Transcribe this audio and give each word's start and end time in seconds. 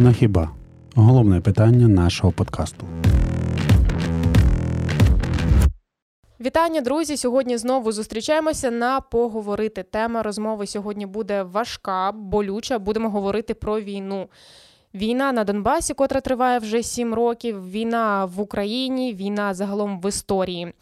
На 0.00 0.12
хіба 0.12 0.50
головне 0.94 1.40
питання 1.40 1.88
нашого 1.88 2.32
подкасту. 2.32 2.86
Вітання, 6.40 6.80
друзі! 6.80 7.16
Сьогодні 7.16 7.58
знову 7.58 7.92
зустрічаємося 7.92 8.70
на 8.70 9.00
поговорити. 9.00 9.82
Тема 9.82 10.22
розмови 10.22 10.66
сьогодні 10.66 11.06
буде 11.06 11.42
важка, 11.42 12.12
болюча. 12.12 12.78
Будемо 12.78 13.10
говорити 13.10 13.54
про 13.54 13.80
війну. 13.80 14.28
Війна 14.94 15.32
на 15.32 15.44
Донбасі, 15.44 15.94
котра 15.94 16.20
триває 16.20 16.58
вже 16.58 16.82
сім 16.82 17.14
років. 17.14 17.70
Війна 17.70 18.24
в 18.24 18.40
Україні, 18.40 19.14
війна 19.14 19.54
загалом 19.54 20.00
в 20.00 20.08
історії. 20.08 20.72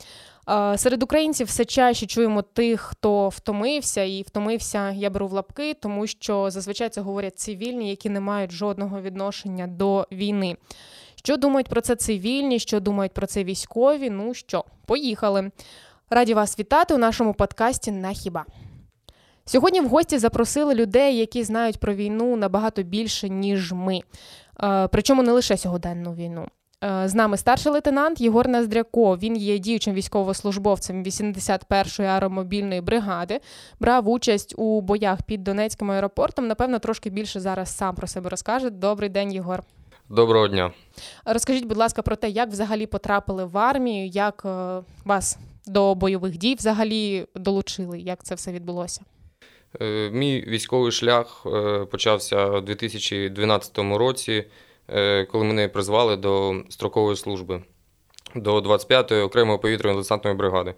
Серед 0.77 1.03
українців 1.03 1.47
все 1.47 1.65
чаще 1.65 2.07
чуємо 2.07 2.43
тих, 2.43 2.81
хто 2.81 3.29
втомився, 3.29 4.03
і 4.03 4.23
втомився, 4.23 4.91
я 4.91 5.11
беру 5.11 5.29
в 5.29 5.33
лапки, 5.33 5.75
тому 5.75 6.07
що 6.07 6.51
зазвичай 6.51 6.89
це 6.89 7.01
говорять 7.01 7.39
цивільні, 7.39 7.91
які 7.91 8.11
не 8.11 8.21
мають 8.21 8.53
жодного 8.53 9.01
відношення 9.01 9.67
до 9.67 10.07
війни. 10.13 10.57
Що 11.15 11.37
думають 11.37 11.69
про 11.69 11.81
це 11.81 11.97
цивільні? 11.97 12.59
Що 12.59 12.81
думають 12.81 13.13
про 13.13 13.27
це 13.27 13.45
військові? 13.45 14.11
Ну 14.11 14.35
що, 14.35 14.65
поїхали. 14.87 15.51
Раді 16.11 16.35
вас 16.35 16.59
вітати 16.59 16.95
у 16.95 16.99
нашому 16.99 17.35
подкасті 17.35 17.91
на 17.91 18.13
хіба. 18.13 18.45
Сьогодні 19.45 19.81
в 19.81 19.89
гості 19.89 20.19
запросили 20.19 20.75
людей, 20.75 21.17
які 21.19 21.45
знають 21.45 21.79
про 21.81 21.95
війну 21.95 22.37
набагато 22.37 22.83
більше, 22.83 23.29
ніж 23.29 23.73
ми. 23.73 24.01
Причому 24.91 25.23
не 25.23 25.33
лише 25.33 25.57
сьогоденну 25.57 26.15
війну. 26.15 26.49
З 26.83 27.15
нами 27.15 27.37
старший 27.37 27.73
лейтенант 27.73 28.21
Єгор 28.21 28.49
Нездряко. 28.49 29.17
Він 29.17 29.37
є 29.37 29.59
діючим 29.59 29.95
військовослужбовцем 29.95 31.05
81-ї 31.05 32.03
аеромобільної 32.03 32.81
бригади, 32.81 33.41
брав 33.81 34.09
участь 34.09 34.55
у 34.57 34.81
боях 34.81 35.23
під 35.23 35.45
Донецьким 35.45 35.91
аеропортом. 35.91 36.47
Напевно, 36.47 36.79
трошки 36.79 37.11
більше 37.11 37.41
зараз 37.41 37.77
сам 37.77 37.95
про 37.95 38.07
себе 38.07 38.31
розкаже. 38.31 38.71
Добрий 38.71 39.09
день, 39.09 39.33
Єгор. 39.33 39.63
Доброго 40.09 40.49
дня. 40.49 40.73
Розкажіть, 41.25 41.65
будь 41.65 41.77
ласка, 41.77 42.03
про 42.03 42.17
те, 42.17 42.29
як 42.29 42.49
взагалі 42.49 42.87
потрапили 42.87 43.45
в 43.45 43.59
армію, 43.59 44.07
як 44.07 44.43
е, 44.45 44.81
вас 45.05 45.39
до 45.67 45.95
бойових 45.95 46.39
дій 46.39 46.55
взагалі 46.55 47.27
долучили, 47.35 48.01
як 48.01 48.25
це 48.25 48.35
все 48.35 48.53
відбулося? 48.53 49.01
Е, 49.81 50.11
мій 50.11 50.45
військовий 50.49 50.93
шлях 50.93 51.43
е, 51.47 51.85
почався 51.91 52.47
у 52.47 52.61
2012 52.61 53.79
році, 53.79 54.45
коли 55.31 55.45
мене 55.45 55.69
призвали 55.69 56.17
до 56.17 56.55
строкової 56.69 57.17
служби 57.17 57.63
до 58.35 58.59
25-ї 58.59 59.25
окремої 59.25 59.59
повітряно-десантної 59.59 60.35
бригади. 60.35 60.75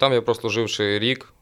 Там 0.00 0.12
я 0.12 0.22
прослуживши 0.22 0.98
рік 0.98 1.34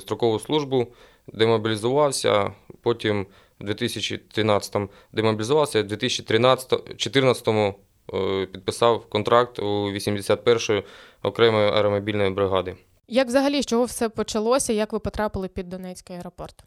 строкову 0.00 0.38
службу, 0.38 0.86
демобілізувався, 1.32 2.52
потім 2.82 3.26
у 3.60 3.64
2013-му 3.64 4.88
демобілізувався, 5.12 5.80
у 5.80 5.84
2014-му 5.84 7.74
е, 8.14 8.46
підписав 8.46 9.06
контракт 9.08 9.58
у 9.58 9.92
81-ї 9.92 10.82
окремої 11.22 11.68
аеромобільної 11.68 12.30
бригади. 12.30 12.76
Як 13.08 13.28
взагалі 13.28 13.62
з 13.62 13.66
чого 13.66 13.84
все 13.84 14.08
почалося? 14.08 14.72
Як 14.72 14.92
ви 14.92 14.98
потрапили 14.98 15.48
під 15.48 15.68
Донецький 15.68 16.16
аеропорт? 16.16 16.64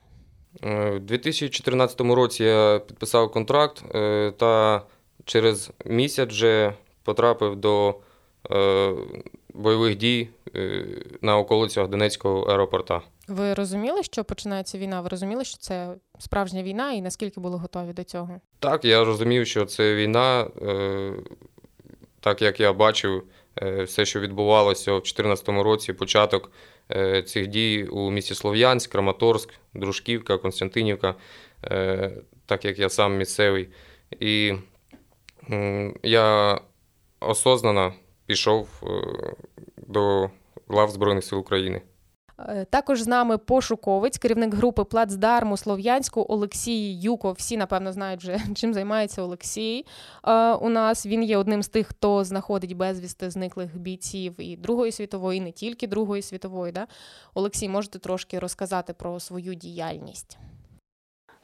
Е, 0.63 0.91
у 0.91 0.99
2014 0.99 2.01
році 2.01 2.43
я 2.43 2.79
підписав 2.87 3.31
контракт 3.31 3.83
е, 3.95 4.31
та 4.37 4.81
через 5.25 5.71
місяць 5.85 6.29
вже 6.29 6.73
потрапив 7.03 7.55
до 7.55 7.95
бойових 9.53 9.97
дій 9.97 10.29
на 11.21 11.37
околицях 11.37 11.87
Донецького 11.87 12.41
аеропорта. 12.41 13.01
Ви 13.29 13.53
розуміли, 13.53 14.03
що 14.03 14.23
починається 14.23 14.77
війна? 14.77 15.01
Ви 15.01 15.09
розуміли, 15.09 15.45
що 15.45 15.57
це 15.57 15.95
справжня 16.19 16.63
війна, 16.63 16.91
і 16.91 17.01
наскільки 17.01 17.39
були 17.39 17.57
готові 17.57 17.93
до 17.93 18.03
цього? 18.03 18.41
Так, 18.59 18.85
я 18.85 19.03
розумів, 19.03 19.47
що 19.47 19.65
це 19.65 19.95
війна, 19.95 20.47
е, 20.61 21.13
так 22.19 22.41
як 22.41 22.59
я 22.59 22.73
бачив 22.73 23.23
е, 23.61 23.83
все, 23.83 24.05
що 24.05 24.19
відбувалося 24.19 24.91
в 24.91 24.95
2014 24.95 25.49
році, 25.49 25.93
початок 25.93 26.45
е, 26.45 26.49
цих 27.25 27.47
дій 27.47 27.87
у 27.91 28.11
місті 28.11 28.35
Слов'янськ, 28.35 28.91
Краматорськ, 28.91 29.53
Дружківка, 29.73 30.37
Константинівка, 30.37 31.15
так 32.45 32.65
як 32.65 32.79
я 32.79 32.89
сам 32.89 33.17
місцевий. 33.17 33.69
І 34.19 34.53
я 36.03 36.59
осознано 37.19 37.93
пішов 38.25 38.67
до 39.77 40.29
лав 40.69 40.89
Збройних 40.89 41.23
сил 41.23 41.39
України. 41.39 41.81
Е, 42.47 42.65
також 42.65 43.01
з 43.01 43.07
нами 43.07 43.37
пошуковець, 43.37 44.17
керівник 44.17 44.53
групи 44.53 44.83
Плацдарму 44.83 45.57
Слов'янську 45.57 46.25
Олексій 46.29 46.99
Юков. 46.99 47.35
Всі, 47.37 47.57
напевно, 47.57 47.91
знають 47.91 48.21
вже, 48.21 48.39
чим 48.55 48.73
займається 48.73 49.21
Олексій. 49.21 49.85
Е, 50.23 50.53
у 50.53 50.69
нас 50.69 51.05
він 51.05 51.23
є 51.23 51.37
одним 51.37 51.63
з 51.63 51.67
тих, 51.67 51.87
хто 51.87 52.23
знаходить 52.23 52.77
безвісти 52.77 53.29
зниклих 53.29 53.77
бійців 53.77 54.33
і 54.37 54.57
Другої 54.57 54.91
світової, 54.91 55.37
і 55.37 55.41
не 55.41 55.51
тільки 55.51 55.87
Другої 55.87 56.21
світової. 56.21 56.71
Да? 56.71 56.87
Олексій, 57.33 57.69
можете 57.69 57.99
трошки 57.99 58.39
розказати 58.39 58.93
про 58.93 59.19
свою 59.19 59.55
діяльність? 59.55 60.37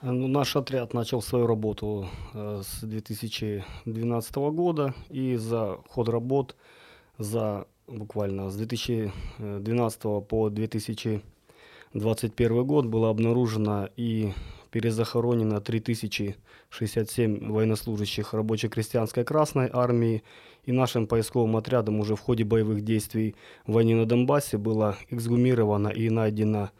Ну, 0.01 0.27
наш 0.27 0.55
отряд 0.55 0.93
начал 0.93 1.21
свою 1.21 1.47
работу 1.47 2.07
с 2.35 2.83
2012 2.83 4.37
года, 4.37 4.93
и 5.09 5.37
за 5.37 5.77
ход 5.87 6.09
работ, 6.09 6.55
за 7.19 7.65
буквально 7.87 8.49
с 8.49 8.55
2012 8.55 10.01
по 10.27 10.49
2021 10.49 12.65
год 12.65 12.85
было 12.85 13.09
обнаружено 13.09 13.89
и 13.95 14.33
перезахоронено 14.71 15.61
3067 15.61 17.51
военнослужащих 17.51 18.33
рабоче-крестьянской 18.33 19.23
Красной 19.23 19.69
Армии, 19.71 20.23
и 20.65 20.71
нашим 20.71 21.07
поисковым 21.07 21.55
отрядом 21.57 21.99
уже 21.99 22.15
в 22.15 22.19
ходе 22.19 22.43
боевых 22.43 22.81
действий 22.81 23.35
в 23.67 23.73
войне 23.73 23.95
на 23.95 24.05
Донбассе 24.05 24.57
было 24.57 24.97
эксгумировано 25.11 25.89
и 25.89 26.09
найдено 26.09 26.71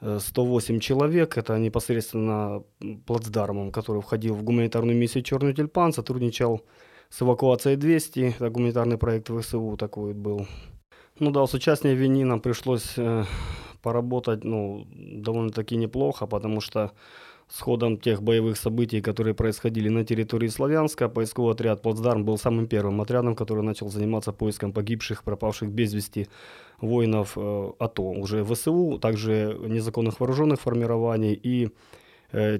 108 0.00 0.80
человек. 0.80 1.36
Это 1.36 1.58
непосредственно 1.58 2.62
плацдармом, 3.06 3.70
который 3.70 4.00
входил 4.00 4.34
в 4.34 4.42
гуманитарную 4.42 4.96
миссию 4.96 5.22
«Черный 5.22 5.54
тюльпан», 5.54 5.92
сотрудничал 5.92 6.58
с 6.58 6.62
эвакуацией 7.20 7.76
200, 7.76 8.36
это 8.36 8.48
гуманитарный 8.48 8.96
проект 8.96 9.28
ВСУ 9.28 9.76
такой 9.76 10.14
был. 10.14 10.46
Ну 11.18 11.30
да, 11.30 11.46
с 11.46 11.54
участием 11.54 11.96
вини 11.96 12.24
нам 12.24 12.40
пришлось 12.40 12.94
э, 12.96 13.24
поработать, 13.82 14.44
ну, 14.44 14.86
довольно-таки 14.94 15.76
неплохо, 15.76 16.26
потому 16.26 16.60
что 16.60 16.92
с 17.48 17.60
ходом 17.60 17.98
тех 17.98 18.22
боевых 18.22 18.56
событий, 18.56 19.02
которые 19.02 19.34
происходили 19.34 19.90
на 19.90 20.04
территории 20.04 20.48
Славянска, 20.48 21.10
поисковый 21.10 21.52
отряд 21.52 21.82
«Плацдарм» 21.82 22.24
был 22.24 22.38
самым 22.38 22.66
первым 22.66 23.02
отрядом, 23.02 23.34
который 23.36 23.62
начал 23.62 23.90
заниматься 23.90 24.32
поиском 24.32 24.72
погибших, 24.72 25.22
пропавших 25.22 25.70
без 25.70 25.92
вести 25.92 26.28
воинов 26.80 27.34
э, 27.36 27.72
АТО, 27.78 28.10
уже 28.10 28.42
ВСУ, 28.44 28.98
также 28.98 29.58
незаконных 29.68 30.18
вооруженных 30.18 30.60
формирований 30.60 31.34
и 31.34 31.68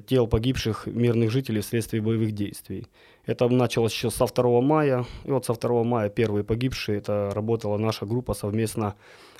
тел 0.06 0.26
погибших 0.26 0.86
мирных 0.86 1.30
жителей 1.30 1.60
вследствие 1.60 2.02
боевых 2.02 2.32
действий. 2.32 2.86
Это 3.24 3.48
началось 3.48 3.92
еще 3.92 4.10
со 4.10 4.26
2 4.26 4.60
мая. 4.60 5.06
И 5.24 5.30
вот 5.30 5.46
со 5.46 5.54
2 5.54 5.84
мая 5.84 6.08
первые 6.10 6.44
погибшие, 6.44 6.98
это 6.98 7.32
работала 7.34 7.78
наша 7.78 8.04
группа 8.06 8.34
совместно 8.34 8.94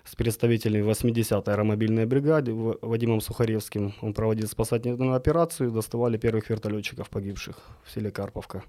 с 0.05 0.17
представителями 0.17 0.91
80-й 0.91 1.53
аэромобильной 1.53 2.07
бригады 2.07 2.53
Вадимом 2.55 3.21
Сухаревским. 3.21 3.95
Он 4.01 4.15
проводил 4.15 4.49
спасательную 4.49 5.15
операцию, 5.15 5.71
доставали 5.71 6.17
первых 6.17 6.51
вертолетчиков 6.51 7.09
погибших 7.09 7.57
в 7.85 7.91
селе 7.93 8.11
Карповка. 8.11 8.63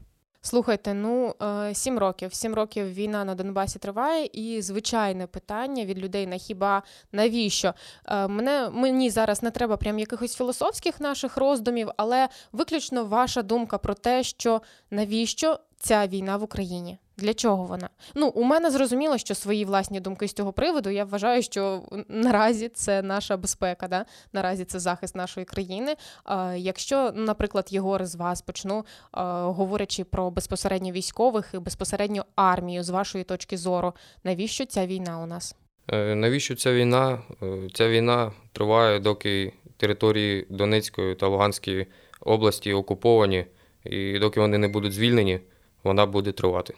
Слухайте, 0.45 0.93
ну 0.93 1.35
е, 1.41 1.73
сім 1.75 1.99
років. 1.99 2.33
Сім 2.33 2.53
років 2.53 2.93
війна 2.93 3.25
на 3.25 3.35
Донбасі 3.35 3.79
триває, 3.79 4.29
і 4.33 4.61
звичайне 4.61 5.27
питання 5.27 5.85
від 5.85 5.99
людей 5.99 6.27
на 6.27 6.37
хіба 6.37 6.83
навіщо? 7.11 7.73
Е, 8.05 8.27
мене 8.27 8.69
мені 8.73 9.09
зараз 9.09 9.43
не 9.43 9.51
треба 9.51 9.77
прям 9.77 9.99
якихось 9.99 10.35
філософських 10.35 10.99
наших 10.99 11.37
роздумів, 11.37 11.89
але 11.97 12.29
виключно 12.51 13.05
ваша 13.05 13.41
думка 13.41 13.77
про 13.77 13.93
те, 13.93 14.23
що 14.23 14.61
навіщо 14.91 15.59
ця 15.83 16.07
війна 16.07 16.37
в 16.37 16.43
Україні? 16.43 16.97
Для 17.17 17.33
чого 17.33 17.63
вона? 17.65 17.89
Ну, 18.15 18.27
у 18.27 18.43
мене 18.43 18.71
зрозуміло, 18.71 19.17
що 19.17 19.35
свої 19.35 19.65
власні 19.65 19.99
думки 19.99 20.27
з 20.27 20.33
цього 20.33 20.53
приводу. 20.53 20.89
Я 20.89 21.05
вважаю, 21.05 21.43
що 21.43 21.83
наразі 22.07 22.69
це 22.69 23.01
наша 23.01 23.37
безпека, 23.37 23.87
да? 23.87 24.05
наразі 24.33 24.65
це 24.65 24.79
захист 24.79 25.15
нашої 25.15 25.45
країни. 25.45 25.95
А, 26.23 26.53
Якщо, 26.57 27.11
наприклад, 27.15 27.67
Єгор 27.69 28.05
з 28.05 28.15
вас 28.15 28.41
почну, 28.41 28.85
а, 29.11 29.41
говорячи 29.41 30.03
про 30.03 30.31
безпосередньо 30.31 30.91
військових 30.91 31.51
і 31.53 31.57
безпосередньо 31.57 32.25
армію, 32.35 32.83
з 32.83 32.89
вашої 32.89 33.23
точки 33.23 33.57
зору, 33.57 33.93
навіщо 34.23 34.65
ця 34.65 34.85
війна 34.85 35.19
у 35.19 35.25
нас? 35.25 35.55
Е, 35.91 36.15
навіщо 36.15 36.55
ця 36.55 36.73
війна? 36.73 37.21
Е, 37.43 37.67
ця 37.73 37.89
війна 37.89 38.31
триває, 38.51 38.99
доки 38.99 39.53
території 39.77 40.47
Донецької 40.49 41.15
та 41.15 41.27
Луганської 41.27 41.87
області 42.19 42.73
окуповані, 42.73 43.45
і 43.83 44.19
доки 44.19 44.39
вони 44.39 44.57
не 44.57 44.67
будуть 44.67 44.93
звільнені, 44.93 45.39
вона 45.83 46.05
буде 46.05 46.31
тривати. 46.31 46.73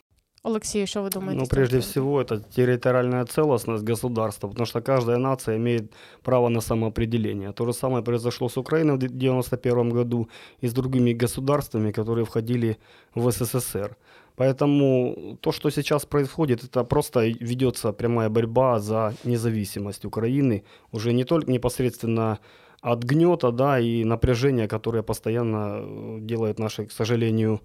Олексію, 0.46 0.88
что 0.88 1.02
вы 1.02 1.10
думаете? 1.10 1.42
Ну, 1.42 1.48
прежде 1.48 1.80
всего, 1.80 2.22
это 2.22 2.40
территориальная 2.56 3.25
целостность 3.25 3.84
государства, 3.84 4.48
потому 4.48 4.68
что 4.68 4.81
каждая 4.81 5.18
нация 5.18 5.57
имеет 5.57 5.94
право 6.22 6.50
на 6.50 6.62
самоопределение. 6.62 7.52
То 7.52 7.66
же 7.66 7.74
самое 7.74 8.04
произошло 8.04 8.48
с 8.48 8.57
Украиной 8.57 8.94
в 8.94 8.98
1991 8.98 9.90
году 9.90 10.30
и 10.62 10.68
с 10.68 10.74
другими 10.74 11.13
государствами, 11.13 11.92
которые 11.92 12.25
входили 12.25 12.78
в 13.16 13.31
СССР. 13.31 13.98
Поэтому 14.36 15.38
то, 15.42 15.51
что 15.51 15.72
сейчас 15.72 16.06
происходит, 16.06 16.63
это 16.63 16.84
просто 16.84 17.22
ведется 17.22 17.92
прямая 17.92 18.30
борьба 18.30 18.80
за 18.80 19.13
независимость 19.24 20.06
Украины, 20.06 20.63
уже 20.92 21.13
не 21.13 21.24
только 21.24 21.51
непосредственно 21.51 22.38
от 22.81 23.04
гнета 23.04 23.51
да, 23.51 23.80
и 23.80 24.04
напряжения, 24.04 24.68
которое 24.68 25.01
постоянно 25.01 25.80
э, 25.80 26.18
делают 26.19 26.60
наши, 26.60 26.86
к 26.86 26.92
сожалению, 26.92 27.62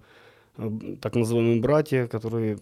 так 1.01 1.15
называемые 1.15 1.61
братья, 1.61 2.07
которые 2.07 2.57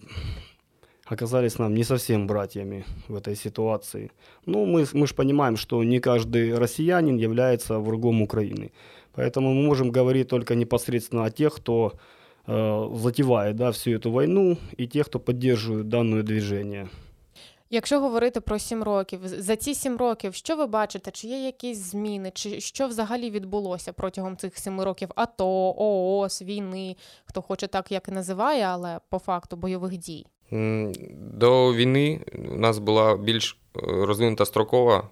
оказались 1.10 1.58
нам 1.58 1.74
не 1.74 1.84
совсем 1.84 2.26
братьями 2.26 2.84
в 3.08 3.16
этой 3.16 3.34
ситуации. 3.34 4.12
Ну, 4.46 4.64
мы, 4.64 4.86
мы 4.92 5.06
же 5.06 5.14
понимаем, 5.14 5.56
что 5.56 5.82
не 5.82 5.98
каждый 5.98 6.56
россиянин 6.56 7.16
является 7.16 7.78
врагом 7.80 8.22
Украины. 8.22 8.70
Поэтому 9.14 9.52
мы 9.52 9.62
можем 9.62 9.90
говорить 9.90 10.28
только 10.28 10.54
непосредственно 10.54 11.24
о 11.24 11.30
тех, 11.30 11.56
кто 11.56 11.94
э, 12.46 12.90
затевает 12.94 13.56
да, 13.56 13.72
всю 13.72 13.90
эту 13.90 14.12
войну, 14.12 14.56
и 14.76 14.86
тех, 14.86 15.06
кто 15.06 15.18
поддерживает 15.18 15.88
данное 15.88 16.22
движение. 16.22 16.88
Якщо 17.72 18.00
говорити 18.00 18.40
про 18.40 18.58
сім 18.58 18.82
років, 18.82 19.20
за 19.24 19.56
ці 19.56 19.74
сім 19.74 19.96
років, 19.96 20.34
що 20.34 20.56
ви 20.56 20.66
бачите? 20.66 21.10
Чи 21.10 21.28
є 21.28 21.44
якісь 21.46 21.78
зміни, 21.78 22.30
чи 22.34 22.60
що 22.60 22.86
взагалі 22.86 23.30
відбулося 23.30 23.92
протягом 23.92 24.36
цих 24.36 24.58
семи 24.58 24.84
років? 24.84 25.08
АТО, 25.14 25.74
ООС, 25.78 26.42
війни, 26.42 26.96
хто 27.24 27.42
хоче 27.42 27.66
так, 27.66 27.92
як 27.92 28.08
і 28.08 28.12
називає, 28.12 28.64
але 28.64 29.00
по 29.08 29.18
факту 29.18 29.56
бойових 29.56 29.96
дій? 29.96 30.26
До 31.34 31.74
війни 31.74 32.20
у 32.52 32.58
нас 32.58 32.78
була 32.78 33.16
більш 33.16 33.58
е, 33.76 33.80
розвинута 33.82 34.44
строкова 34.44 35.08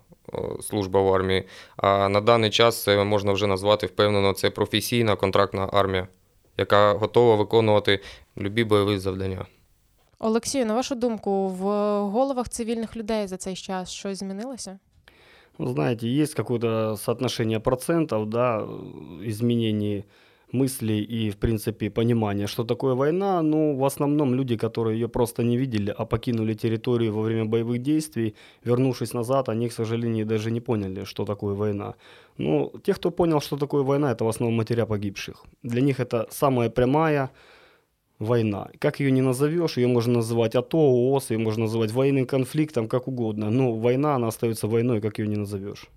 служба 0.60 1.02
в 1.02 1.14
армії, 1.14 1.44
а 1.76 2.08
на 2.08 2.20
даний 2.20 2.50
час 2.50 2.82
це 2.82 3.04
можна 3.04 3.32
вже 3.32 3.46
назвати 3.46 3.86
впевнено, 3.86 4.32
це 4.32 4.50
професійна 4.50 5.16
контрактна 5.16 5.68
армія, 5.72 6.08
яка 6.56 6.92
готова 6.92 7.34
виконувати 7.34 8.00
любі 8.38 8.64
бойові 8.64 8.98
завдання. 8.98 9.46
Олексію, 10.19 10.65
на 10.65 10.73
вашу 10.73 10.95
думку, 10.95 11.47
в 11.47 11.63
головах 12.09 12.49
цивільних 12.49 12.95
людей 12.95 13.27
за 13.27 13.37
цей 13.37 13.55
час 13.55 13.91
щось 13.91 14.19
змінилося? 14.19 14.79
Ну, 15.59 15.67
знаете, 15.67 16.07
есть 16.07 16.33
какое-то 16.33 16.97
соотношение 16.97 17.59
процентов, 17.59 18.29
да, 18.29 18.67
изменений 19.25 20.03
мыслей 20.53 21.01
и, 21.01 21.29
в 21.29 21.35
принципе, 21.35 21.89
понимания, 21.89 22.47
что 22.47 22.63
такое 22.63 22.93
война. 22.93 23.41
Ну, 23.41 23.75
в 23.75 23.83
основном 23.83 24.35
люди, 24.35 24.55
которые 24.55 24.99
ее 24.99 25.07
просто 25.07 25.43
не 25.43 25.57
видели, 25.57 25.93
а 25.97 26.05
покинули 26.05 26.53
территорию 26.53 27.13
во 27.13 27.21
время 27.21 27.45
боевых 27.45 27.79
действий, 27.79 28.35
вернувшись 28.65 29.13
назад, 29.13 29.49
они, 29.49 29.67
к 29.67 29.73
сожалению, 29.73 30.25
даже 30.25 30.51
не 30.51 30.61
поняли, 30.61 31.05
что 31.05 31.25
такое 31.25 31.55
война. 31.55 31.93
Ну, 32.37 32.71
те, 32.83 32.93
кто 32.93 33.11
понял, 33.11 33.41
что 33.41 33.57
такое 33.57 33.83
война, 33.83 34.11
это 34.11 34.25
в 34.25 34.27
основном 34.27 34.57
матеря 34.57 34.85
погибших. 34.85 35.45
Для 35.63 35.81
них 35.81 35.99
это 35.99 36.27
самая 36.29 36.69
прямая, 36.69 37.29
война. 38.19 38.69
Как 38.79 38.99
ее 38.99 39.11
не 39.11 39.21
назовешь, 39.21 39.77
ее 39.77 39.87
можно 39.87 40.19
называть 40.19 40.55
АТО, 40.55 40.77
ООС, 40.77 41.31
ее 41.31 41.37
можно 41.37 41.65
называть 41.65 41.91
военным 41.91 42.25
конфликтом, 42.25 42.87
как 42.87 43.07
угодно. 43.07 43.49
Но 43.49 43.73
война, 43.73 44.15
она 44.15 44.27
остается 44.27 44.67
войной, 44.67 45.01
как 45.01 45.19
ее 45.19 45.27
не 45.27 45.37
назовешь. 45.37 45.89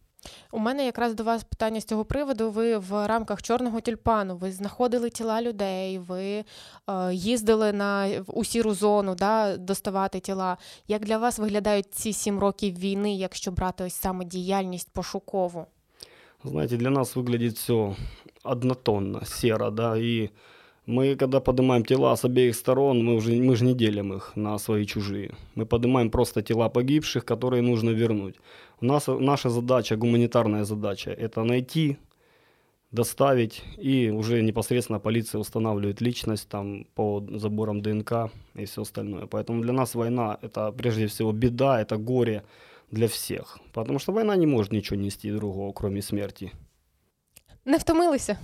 У 0.51 0.59
мене 0.59 0.87
якраз 0.87 1.15
до 1.15 1.25
вас 1.25 1.45
питання 1.45 1.81
з 1.81 1.85
цього 1.85 2.05
приводу. 2.05 2.51
Ви 2.51 2.79
в 2.79 3.07
рамках 3.07 3.43
чорного 3.43 3.81
тюльпану 3.81 4.37
ви 4.37 4.53
знаходили 4.53 5.11
тіла 5.11 5.43
людей, 5.43 5.99
ви 5.99 6.25
е, 6.25 6.45
їздили 7.13 7.73
на 7.73 8.09
у 8.27 8.45
сіру 8.45 8.75
зону, 8.75 9.15
да, 9.15 9.57
доставати 9.57 10.21
тіла. 10.21 10.57
Як 10.89 11.05
для 11.05 11.19
вас 11.19 11.39
виглядають 11.39 11.95
ці 11.95 12.13
сім 12.13 12.39
років 12.39 12.79
війни, 12.79 13.15
якщо 13.15 13.53
брати 13.53 13.85
ось 13.85 13.95
саме 13.95 14.25
діяльність 14.25 14.91
пошукову? 14.93 15.67
Знаете, 16.45 16.77
для 16.77 16.91
нас 16.91 17.17
выглядит 17.17 17.57
все 17.57 17.97
однотонно, 18.45 19.25
серо, 19.25 19.71
да, 19.71 19.97
и 19.97 20.31
Мы, 20.87 21.17
когда 21.17 21.41
поднимаем 21.41 21.85
тела 21.85 22.15
с 22.15 22.25
обеих 22.25 22.55
сторон, 22.55 23.05
мы, 23.05 23.17
уже, 23.17 23.33
мы 23.33 23.57
же 23.57 23.65
не 23.65 23.75
делим 23.75 24.13
их 24.13 24.37
на 24.37 24.59
свои 24.59 24.87
чужие. 24.87 25.35
Мы 25.57 25.67
поднимаем 25.67 26.11
просто 26.11 26.43
тела 26.43 26.69
погибших, 26.69 27.25
которые 27.25 27.63
нужно 27.63 27.91
вернуть. 27.91 28.37
У 28.81 28.85
нас, 28.85 29.09
наша 29.09 29.51
задача, 29.51 29.97
гуманитарная 29.97 30.65
задача, 30.65 31.11
это 31.11 31.43
найти, 31.43 31.97
доставить, 32.93 33.65
и 33.79 34.11
уже 34.11 34.43
непосредственно 34.43 35.01
полиция 35.01 35.41
устанавливает 35.41 36.01
личность 36.01 36.49
там, 36.49 36.85
по 36.95 37.21
заборам 37.31 37.81
ДНК 37.81 38.31
и 38.55 38.65
все 38.65 38.83
остальное. 38.83 39.27
Поэтому 39.27 39.63
для 39.63 39.73
нас 39.73 39.95
война – 39.95 40.43
это 40.43 40.71
прежде 40.71 41.07
всего 41.07 41.33
беда, 41.33 41.81
это 41.81 41.97
горе 41.97 42.45
для 42.93 43.09
всех. 43.09 43.59
Потому 43.73 43.99
что 43.99 44.13
война 44.13 44.37
не 44.37 44.47
может 44.47 44.73
ничего 44.73 45.01
нести 45.01 45.33
другого, 45.33 45.73
кроме 45.73 46.01
смерти. 46.01 46.53
Не 47.65 47.79
втомилися? 47.79 48.39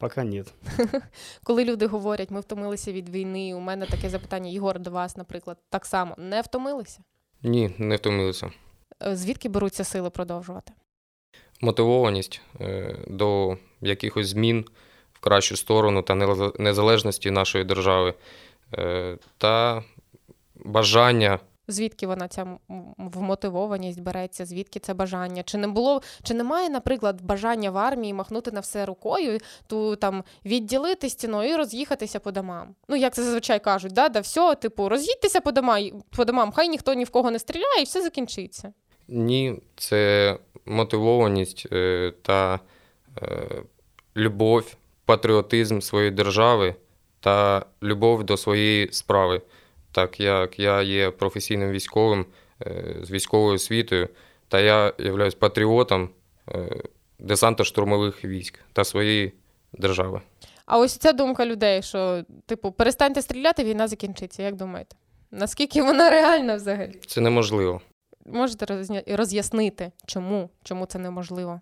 Поки 0.00 0.24
ні. 0.24 0.44
Коли 1.44 1.64
люди 1.64 1.86
говорять, 1.86 2.30
ми 2.30 2.40
втомилися 2.40 2.92
від 2.92 3.08
війни, 3.08 3.54
у 3.54 3.60
мене 3.60 3.86
таке 3.86 4.08
запитання, 4.08 4.50
Єгор, 4.50 4.78
до 4.78 4.90
вас, 4.90 5.16
наприклад, 5.16 5.58
так 5.70 5.86
само 5.86 6.14
не 6.18 6.40
втомилися? 6.40 7.00
Ні, 7.42 7.74
не 7.78 7.96
втомилися. 7.96 8.50
Е, 9.02 9.16
звідки 9.16 9.48
беруться 9.48 9.84
сили 9.84 10.10
продовжувати? 10.10 10.72
Мотивованість 11.60 12.40
е, 12.60 12.96
до 13.08 13.58
якихось 13.80 14.28
змін 14.28 14.64
в 15.12 15.20
кращу 15.20 15.56
сторону 15.56 16.02
та 16.02 16.14
незалежності 16.58 17.30
нашої 17.30 17.64
держави 17.64 18.14
е, 18.74 19.18
та 19.38 19.82
бажання 20.54 21.38
звідки 21.72 22.06
вона 22.06 22.28
ця 22.28 22.46
вмотивованість 22.98 24.00
береться, 24.00 24.46
звідки 24.46 24.78
це 24.78 24.94
бажання? 24.94 25.42
Чи 25.42 25.58
не 25.58 25.68
було, 25.68 26.02
чи 26.22 26.34
немає, 26.34 26.68
наприклад, 26.68 27.22
бажання 27.22 27.70
в 27.70 27.78
армії 27.78 28.14
махнути 28.14 28.50
на 28.50 28.60
все 28.60 28.86
рукою, 28.86 29.38
ту 29.66 29.96
там 29.96 30.24
відділити 30.44 31.10
стіною 31.10 31.50
і 31.50 31.56
роз'їхатися 31.56 32.20
по 32.20 32.30
домам? 32.30 32.74
Ну, 32.88 32.96
як 32.96 33.14
це 33.14 33.22
зазвичай 33.22 33.60
кажуть, 33.64 33.92
да, 33.92 34.08
да 34.08 34.20
все, 34.20 34.54
типу, 34.54 34.88
роз'їдьтеся 34.88 35.40
по 35.40 35.52
домам, 35.52 36.02
по 36.16 36.24
домам, 36.24 36.52
хай 36.52 36.68
ніхто 36.68 36.94
ні 36.94 37.04
в 37.04 37.10
кого 37.10 37.30
не 37.30 37.38
стріляє, 37.38 37.80
і 37.80 37.84
все 37.84 38.02
закінчиться. 38.02 38.72
Ні, 39.08 39.62
це 39.76 40.36
мотивованість 40.66 41.66
е, 41.72 42.12
та 42.22 42.60
е, 43.22 43.62
любов, 44.16 44.76
патріотизм 45.04 45.80
своєї 45.80 46.10
держави 46.10 46.74
та 47.20 47.66
любов 47.82 48.24
до 48.24 48.36
своєї 48.36 48.88
справи 48.92 49.42
так 49.92 50.20
як 50.20 50.58
я 50.58 50.82
є 50.82 51.10
професійним 51.10 51.70
військовим 51.70 52.26
е, 52.66 52.96
з 53.02 53.10
військовою 53.10 53.54
освітою, 53.54 54.08
та 54.48 54.60
я 54.60 54.92
являюсь 54.98 55.34
патріотом 55.34 56.08
е, 56.48 56.82
десантно-штурмових 57.20 58.24
військ 58.24 58.58
та 58.72 58.84
своєї 58.84 59.32
держави. 59.72 60.20
А 60.66 60.78
ось 60.78 60.96
ця 60.96 61.12
думка 61.12 61.46
людей, 61.46 61.82
що, 61.82 62.24
типу, 62.46 62.72
перестаньте 62.72 63.22
стріляти, 63.22 63.64
війна 63.64 63.88
закінчиться. 63.88 64.42
Як 64.42 64.56
думаєте? 64.56 64.96
Наскільки 65.30 65.82
вона 65.82 66.10
реальна 66.10 66.56
взагалі? 66.56 66.92
Це 67.06 67.20
неможливо. 67.20 67.80
Можете 68.26 68.66
роз'яснити, 69.06 69.92
чому? 70.06 70.50
Чому 70.64 70.86
це 70.86 70.98
неможливо? 70.98 71.60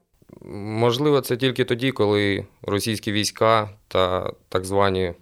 Можливо, 0.52 1.21
це 1.21 1.37
тільки 1.37 1.64
тоді, 1.64 1.93
коли 1.93 2.47
російські 2.62 3.12
війська 3.12 3.71
та 3.88 4.33
так 4.49 4.64
звані 4.64 5.02
е, 5.02 5.14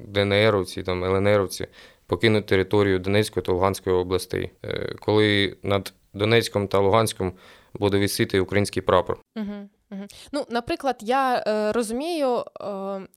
ДНРовці, 0.00 0.82
там 0.82 1.04
ЛНРовці 1.04 1.66
покинуть 2.06 2.46
територію 2.46 2.98
Донецької 2.98 3.44
та 3.44 3.52
Луганської 3.52 3.96
областей, 3.96 4.50
е, 4.64 4.94
коли 5.00 5.56
над 5.62 5.92
Донецьком 6.14 6.68
та 6.68 6.78
Луганськом 6.78 7.32
буде 7.74 7.98
висіти 7.98 8.40
український 8.40 8.82
прапор. 8.82 9.18
Угу. 9.36 9.68
Ну, 10.32 10.46
наприклад, 10.50 10.96
я 11.00 11.44
е, 11.46 11.72
розумію, 11.72 12.44
е, 12.60 12.64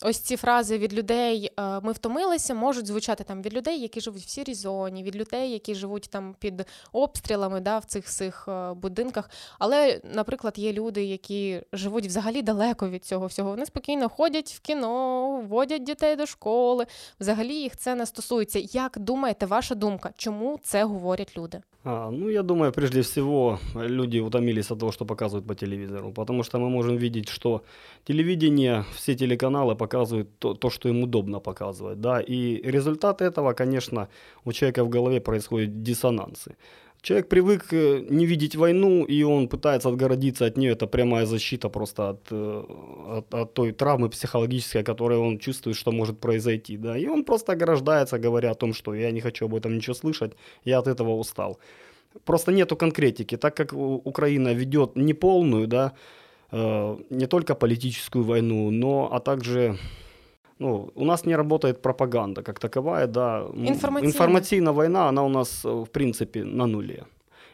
ось 0.02 0.20
ці 0.20 0.38
фрази 0.38 0.78
від 0.78 0.94
людей 0.94 1.52
е, 1.60 1.80
ми 1.80 1.92
втомилися, 1.92 2.54
можуть 2.54 2.88
звучати 2.88 3.24
там 3.24 3.42
від 3.42 3.54
людей, 3.54 3.82
які 3.82 4.02
живуть 4.02 4.24
в 4.24 4.30
сірій 4.30 4.54
зоні, 4.54 5.04
від 5.04 5.16
людей, 5.16 5.52
які 5.52 5.76
живуть 5.76 6.08
там 6.10 6.36
під 6.40 6.66
обстрілами 6.92 7.60
да, 7.60 7.78
в 7.78 7.86
цих 7.86 8.06
цих 8.06 8.48
е, 8.48 8.74
будинках. 8.74 9.30
Але, 9.60 10.02
наприклад, 10.04 10.54
є 10.58 10.74
люди, 10.74 11.04
які 11.04 11.62
живуть 11.74 12.06
взагалі 12.06 12.42
далеко 12.42 12.90
від 12.90 13.06
цього 13.06 13.26
всього. 13.28 13.50
Вони 13.50 13.66
спокійно 13.66 14.10
ходять 14.10 14.50
в 14.50 14.60
кіно, 14.60 15.42
водять 15.50 15.84
дітей 15.84 16.16
до 16.16 16.26
школи. 16.26 16.86
Взагалі 17.20 17.54
їх 17.54 17.78
це 17.78 17.96
не 17.96 18.06
стосується. 18.06 18.60
Як 18.72 19.00
думаєте, 19.00 19.46
ваша 19.46 19.76
думка, 19.76 20.14
чому 20.18 20.60
це 20.64 20.84
говорять 20.84 21.38
люди? 21.38 21.62
А, 21.90 22.12
ну, 22.12 22.30
я 22.30 22.44
думаю, 22.44 22.74
прежде 22.74 23.02
всего, 23.02 23.60
люди 23.76 24.20
утомились 24.20 24.72
от 24.72 24.80
того, 24.80 24.92
что 24.92 25.06
показывают 25.06 25.48
по 25.48 25.56
телевизору, 25.56 26.12
потому 26.12 26.44
что 26.44 26.60
мы 26.60 26.70
можем 26.70 26.98
видеть, 26.98 27.30
что 27.30 27.62
телевидение, 28.04 28.84
все 28.94 29.16
телеканалы 29.16 29.76
показывают 29.76 30.28
то, 30.40 30.54
то 30.54 30.70
что 30.70 30.90
им 30.90 31.04
удобно 31.04 31.40
показывать, 31.40 32.02
да, 32.02 32.20
и 32.20 32.62
результат 32.72 33.22
этого, 33.22 33.54
конечно, 33.54 34.08
у 34.44 34.52
человека 34.52 34.84
в 34.84 34.90
голове 34.90 35.22
происходят 35.22 35.82
диссонансы. 35.82 36.58
Человек 37.08 37.30
привык 37.30 37.74
э, 37.74 38.06
не 38.10 38.26
видеть 38.26 38.58
войну, 38.58 39.06
и 39.06 39.24
он 39.24 39.48
пытается 39.48 39.88
отгородиться 39.88 40.46
от 40.46 40.58
нее. 40.58 40.74
Это 40.74 40.88
прямая 40.88 41.26
защита 41.26 41.70
просто 41.70 42.10
от, 42.10 42.32
э, 42.32 42.64
от, 43.08 43.34
от 43.34 43.54
той 43.54 43.72
травмы 43.72 44.10
психологической, 44.10 44.84
которую 44.84 45.22
он 45.22 45.40
чувствует, 45.40 45.78
что 45.78 45.94
может 45.94 46.20
произойти. 46.20 46.78
Да? 46.78 46.98
И 46.98 47.08
он 47.08 47.24
просто 47.24 47.54
ограждается, 47.54 48.20
говоря 48.20 48.52
о 48.52 48.56
том, 48.56 48.74
что 48.74 48.94
я 48.94 49.12
не 49.12 49.22
хочу 49.22 49.46
об 49.46 49.56
этом 49.56 49.76
ничего 49.76 49.94
слышать, 49.94 50.34
я 50.66 50.80
от 50.80 50.88
этого 50.88 51.12
устал. 51.12 51.60
Просто 52.26 52.52
нету 52.52 52.76
конкретики. 52.76 53.38
Так 53.38 53.56
как 53.56 53.72
Украина 53.74 54.54
ведет 54.54 54.98
неполную, 54.98 55.68
да, 55.68 55.94
э, 56.52 56.98
не 57.10 57.28
только 57.28 57.56
политическую 57.56 58.26
войну, 58.26 58.70
но 58.70 59.10
а 59.14 59.22
также 59.22 59.78
ну, 60.60 60.90
у 60.96 61.06
нас 61.06 61.26
не 61.26 61.36
работает 61.36 61.82
пропаганда 61.82 62.44
как 62.44 62.60
таковая, 62.60 63.08
да. 63.08 63.46
Информативная. 63.54 64.14
Информативная 64.14 64.74
война, 64.74 65.10
она 65.10 65.24
у 65.24 65.30
нас, 65.30 65.66
э, 65.66 65.70
в 65.70 65.90
принципе, 65.90 66.44
на 66.44 66.66
нуле. 66.66 67.06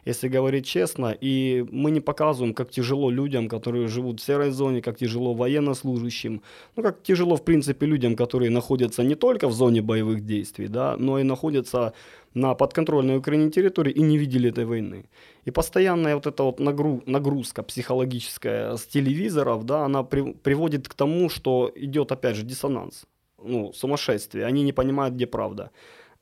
Если 0.04 0.28
говорить 0.28 0.66
честно, 0.66 1.16
и 1.18 1.64
мы 1.70 1.90
не 1.90 2.00
показываем, 2.00 2.54
как 2.54 2.70
тяжело 2.70 3.10
людям, 3.10 3.48
которые 3.48 3.88
живут 3.88 4.20
в 4.20 4.24
серой 4.24 4.50
зоне, 4.50 4.82
как 4.82 4.98
тяжело 4.98 5.34
военнослужащим, 5.34 6.42
ну, 6.76 6.82
как 6.82 7.02
тяжело, 7.02 7.36
в 7.36 7.44
принципе, 7.44 7.86
людям, 7.86 8.16
которые 8.16 8.50
находятся 8.50 9.02
не 9.02 9.14
только 9.14 9.48
в 9.48 9.52
зоне 9.52 9.80
боевых 9.80 10.24
действий, 10.24 10.68
да, 10.68 10.96
но 10.98 11.18
и 11.18 11.22
находятся 11.22 11.94
на 12.34 12.54
подконтрольной 12.54 13.16
Украине 13.16 13.50
территории 13.50 13.92
и 13.92 14.02
не 14.02 14.18
видели 14.18 14.50
этой 14.50 14.66
войны. 14.66 15.04
И 15.46 15.50
постоянная 15.50 16.14
вот 16.14 16.26
эта 16.26 16.42
вот 16.42 16.60
нагру, 16.60 17.02
нагрузка 17.06 17.62
психологическая 17.62 18.76
с 18.76 18.86
телевизоров, 18.86 19.64
да, 19.64 19.84
она 19.84 20.02
при, 20.02 20.32
приводит 20.32 20.88
к 20.88 20.94
тому, 20.94 21.30
что 21.30 21.70
идет 21.74 22.12
опять 22.12 22.36
же 22.36 22.42
диссонанс, 22.42 23.04
ну, 23.42 23.72
сумасшествие, 23.72 24.44
они 24.44 24.62
не 24.62 24.72
понимают, 24.72 25.14
где 25.14 25.26
правда. 25.26 25.70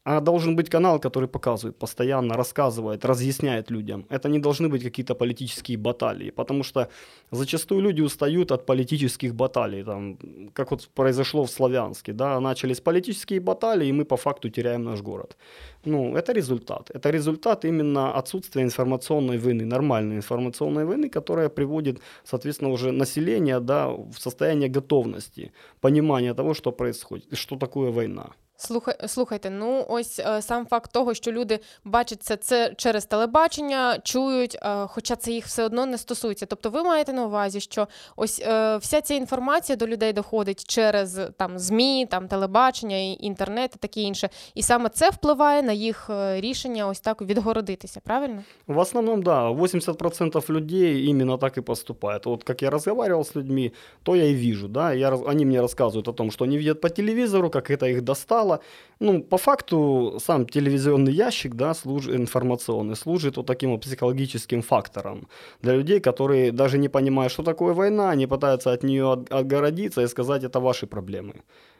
А 0.04 0.20
должен 0.20 0.56
быть 0.56 0.68
канал, 0.68 0.98
который 0.98 1.28
показывает, 1.28 1.78
постоянно 1.78 2.34
рассказывает, 2.34 3.04
разъясняет 3.04 3.70
людям. 3.70 4.04
Это 4.10 4.28
не 4.28 4.40
должны 4.40 4.68
быть 4.68 4.82
какие-то 4.82 5.14
политические 5.14 5.78
баталии, 5.78 6.30
потому 6.30 6.64
что 6.64 6.88
зачастую 7.30 7.82
люди 7.82 8.02
устают 8.02 8.50
от 8.50 8.66
политических 8.66 9.34
баталий, 9.34 9.84
там, 9.84 10.18
как 10.54 10.72
вот 10.72 10.88
произошло 10.94 11.44
в 11.44 11.50
Славянске, 11.50 12.12
да, 12.12 12.40
начались 12.40 12.80
политические 12.80 13.40
баталии, 13.40 13.88
и 13.88 13.92
мы 13.92 14.04
по 14.04 14.16
факту 14.16 14.48
теряем 14.48 14.82
наш 14.82 15.02
город. 15.02 15.36
Ну, 15.84 16.16
это 16.16 16.32
результат. 16.32 16.90
Это 16.94 17.10
результат 17.10 17.64
именно 17.64 18.12
отсутствия 18.18 18.62
информационной 18.62 19.38
войны, 19.38 19.64
нормальной 19.64 20.16
информационной 20.16 20.84
войны, 20.84 21.10
которая 21.10 21.48
приводит, 21.48 22.00
соответственно, 22.24 22.72
уже 22.72 22.90
население 22.90 23.60
да, 23.60 23.88
в 23.88 24.14
состояние 24.18 24.68
готовности, 24.68 25.52
понимания 25.80 26.34
того, 26.34 26.54
что 26.54 26.72
происходит, 26.72 27.38
что 27.38 27.56
такое 27.56 27.92
война. 27.92 28.30
Слухай, 28.64 28.94
слухайте, 29.06 29.50
ну 29.50 29.84
ось 29.88 30.18
е, 30.18 30.42
сам 30.42 30.66
факт 30.66 30.92
того, 30.92 31.14
що 31.14 31.32
люди 31.32 31.58
бачать 31.84 32.22
це, 32.22 32.36
це 32.36 32.74
через 32.76 33.04
телебачення, 33.04 33.98
чують, 34.04 34.58
е, 34.62 34.86
хоча 34.86 35.16
це 35.16 35.32
їх 35.32 35.46
все 35.46 35.64
одно 35.64 35.86
не 35.86 35.98
стосується. 35.98 36.46
Тобто, 36.46 36.70
ви 36.70 36.82
маєте 36.82 37.12
на 37.12 37.26
увазі, 37.26 37.60
що 37.60 37.88
ось 38.16 38.42
е, 38.46 38.76
вся 38.76 39.00
ця 39.00 39.14
інформація 39.14 39.76
до 39.76 39.86
людей 39.86 40.12
доходить 40.12 40.64
через 40.66 41.20
там 41.36 41.58
змі, 41.58 42.06
там 42.06 42.28
телебачення, 42.28 42.96
інтернет 42.98 43.72
і 43.74 43.78
таке 43.78 44.00
інше, 44.00 44.28
і 44.54 44.62
саме 44.62 44.88
це 44.88 45.10
впливає 45.10 45.62
на 45.62 45.72
їх 45.72 46.10
рішення, 46.34 46.86
ось 46.86 47.00
так 47.00 47.22
відгородитися. 47.22 48.00
Правильно? 48.04 48.42
В 48.66 48.78
основному, 48.78 49.22
да, 49.22 49.50
80% 49.50 50.50
людей 50.50 51.06
іменно 51.06 51.38
так 51.38 51.56
і 51.56 51.60
поступають. 51.60 52.26
От 52.26 52.44
як 52.48 52.62
я 52.62 52.70
розмовляв 52.70 53.26
з 53.26 53.36
людьми, 53.36 53.70
то 54.02 54.16
я 54.16 54.24
і 54.24 54.34
вижу, 54.34 54.68
да, 54.68 54.94
я, 54.94 55.10
вони 55.10 55.44
мені 55.44 55.60
розказують 55.60 56.08
о 56.08 56.12
том, 56.12 56.30
що 56.30 56.44
вони 56.44 56.58
бачать 56.58 56.80
по 56.80 56.88
телевізору, 56.88 57.50
як 57.54 57.80
це 57.80 57.88
їх 57.88 58.02
достало 58.02 58.51
канала. 58.52 58.60
Ну, 59.00 59.22
по 59.22 59.36
факту, 59.36 60.18
сам 60.20 60.46
телевизионный 60.46 61.12
ящик, 61.12 61.54
да, 61.54 61.74
служ... 61.74 62.08
информационный, 62.08 62.96
служит 62.96 63.36
вот 63.36 63.46
таким 63.46 63.70
вот 63.70 63.80
психологическим 63.80 64.62
фактором 64.62 65.26
для 65.62 65.74
людей, 65.76 66.00
которые 66.00 66.52
даже 66.52 66.78
не 66.78 66.88
понимают, 66.88 67.32
что 67.32 67.42
такое 67.42 67.74
война, 67.74 68.10
они 68.10 68.26
пытаются 68.26 68.72
от 68.72 68.84
нее 68.84 69.12
отгородиться 69.30 70.02
и 70.02 70.08
сказать, 70.08 70.44
это 70.44 70.60
ваши 70.60 70.86
проблемы. 70.86 71.34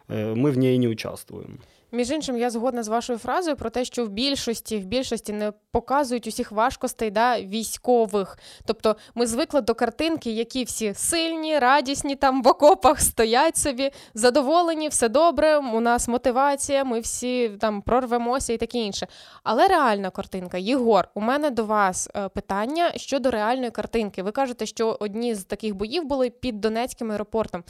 Э, 0.09 0.35
мы 0.35 0.51
в 0.51 0.59
ней 0.59 0.79
не 0.79 0.89
участвуем. 0.89 1.59
Між 1.95 2.11
іншим, 2.11 2.37
я 2.37 2.51
згодна 2.51 2.83
з 2.83 2.89
вашою 2.89 3.19
фразою 3.19 3.57
про 3.57 3.71
те, 3.71 3.85
що 3.85 4.05
в 4.05 4.09
більшості 4.09 4.79
в 4.79 4.85
більшості 4.85 5.33
не 5.33 5.53
показують 5.71 6.27
усіх 6.27 6.53
важкостей 6.53 7.11
да, 7.11 7.41
військових. 7.41 8.39
Тобто 8.65 8.97
ми 9.15 9.27
звикли 9.27 9.61
до 9.61 9.75
картинки, 9.75 10.31
які 10.31 10.65
всі 10.65 10.95
сильні, 10.95 11.59
радісні, 11.59 12.15
там 12.15 12.43
в 12.43 12.49
окопах 12.49 13.01
стоять 13.01 13.57
собі, 13.57 13.91
задоволені, 14.15 14.89
все 14.89 15.09
добре. 15.09 15.59
У 15.59 15.81
нас 15.81 16.09
мотивація, 16.09 16.85
ми 16.85 17.01
всі 17.01 17.49
там 17.49 17.83
прорвемося 17.83 18.53
і 18.53 18.57
таке 18.57 18.79
інше. 18.79 19.07
Але 19.43 19.69
реальна 19.69 20.11
картинка, 20.11 20.59
Єгор, 20.59 21.09
у 21.15 21.21
мене 21.21 21.51
до 21.51 21.65
вас 21.65 22.09
е, 22.17 22.29
питання 22.29 22.93
щодо 22.97 23.31
реальної 23.31 23.71
картинки. 23.71 24.23
Ви 24.23 24.33
кажете, 24.33 24.67
що 24.67 24.97
одні 25.01 25.35
з 25.35 25.45
таких 25.45 25.75
боїв 25.75 26.05
були 26.05 26.31
під 26.31 26.61
Донецьким 26.61 27.11
аеропортом. 27.11 27.65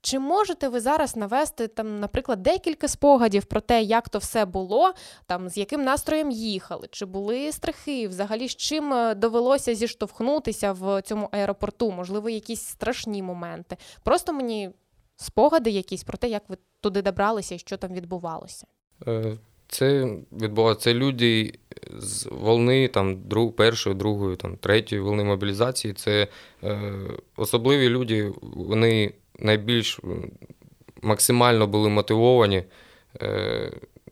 Чи 0.00 0.18
можете 0.18 0.68
ви 0.68 0.80
зараз 0.80 1.16
навести 1.16 1.68
там, 1.68 2.00
наприклад, 2.00 2.42
декілька 2.42 2.88
спогадів 2.88 3.44
про 3.44 3.60
те, 3.68 3.82
як 3.82 4.08
то 4.08 4.18
все 4.18 4.44
було, 4.44 4.92
там 5.26 5.48
з 5.48 5.56
яким 5.56 5.84
настроєм 5.84 6.30
їхали, 6.30 6.88
чи 6.90 7.06
були 7.06 7.52
страхи, 7.52 8.08
взагалі 8.08 8.48
з 8.48 8.56
чим 8.56 8.92
е, 8.92 9.14
довелося 9.14 9.74
зіштовхнутися 9.74 10.72
в 10.72 11.02
цьому 11.02 11.28
аеропорту? 11.32 11.90
Можливо, 11.90 12.28
якісь 12.28 12.62
страшні 12.62 13.22
моменти? 13.22 13.76
Просто 14.02 14.32
мені 14.32 14.70
спогади 15.16 15.70
якісь 15.70 16.04
про 16.04 16.18
те, 16.18 16.28
як 16.28 16.42
ви 16.48 16.56
туди 16.80 17.02
добралися 17.02 17.54
і 17.54 17.58
що 17.58 17.76
там 17.76 17.92
відбувалося. 17.92 18.66
Е, 19.06 19.38
це 19.68 20.16
відбувалося 20.32 20.80
це 20.80 20.94
люди 20.94 21.58
з 21.98 22.26
волни 22.26 22.88
там 22.88 23.22
друг, 23.28 23.52
першої, 23.52 23.96
другої, 23.96 24.36
там 24.36 24.56
третьої 24.56 25.00
волни 25.00 25.24
мобілізації. 25.24 25.94
Це 25.94 26.28
е, 26.64 26.92
особливі 27.36 27.88
люди, 27.88 28.32
вони 28.42 29.14
найбільш 29.38 30.00
максимально 31.02 31.66
були 31.66 31.88
мотивовані 31.88 32.64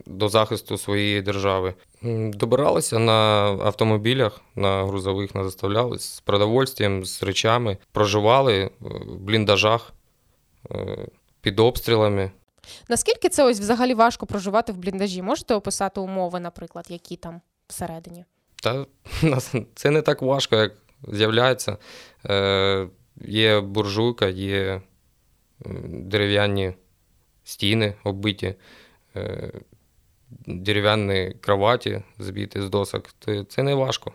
до 0.06 0.28
захисту 0.28 0.78
своєї 0.78 1.22
держави. 1.22 1.74
Добиралися 2.32 2.98
на 2.98 3.12
автомобілях, 3.64 4.40
на 4.54 4.84
грузових, 4.84 5.34
на 5.34 5.44
заставлялись 5.44 6.14
з 6.14 6.20
продовольствям, 6.20 7.04
з 7.04 7.22
речами, 7.22 7.78
проживали 7.92 8.54
е, 8.54 8.70
в 8.80 9.16
бліндажах 9.16 9.92
е, 10.70 11.08
під 11.40 11.60
обстрілами. 11.60 12.30
Наскільки 12.88 13.28
це 13.28 13.44
ось 13.44 13.60
взагалі 13.60 13.94
важко 13.94 14.26
проживати 14.26 14.72
в 14.72 14.76
бліндажі? 14.76 15.22
Можете 15.22 15.54
описати 15.54 16.00
умови, 16.00 16.40
наприклад, 16.40 16.86
які 16.88 17.16
там 17.16 17.40
всередині? 17.68 18.24
Та 18.62 18.86
це 19.74 19.90
не 19.90 20.02
так 20.02 20.22
важко, 20.22 20.56
як 20.56 20.72
з'являється. 21.08 21.76
Е, 22.26 22.88
Є 23.20 23.60
буржуйка, 23.60 24.26
є 24.26 24.82
дерев'яні 25.84 26.74
стіни 27.44 27.94
оббиті, 28.04 28.46
е, 28.46 28.56
дерев'яні 30.46 31.36
кроваті 31.40 32.02
збиті 32.18 32.60
з 32.60 32.70
досок. 32.70 33.10
Це 33.48 33.62
не 33.62 33.74
важко. 33.74 34.12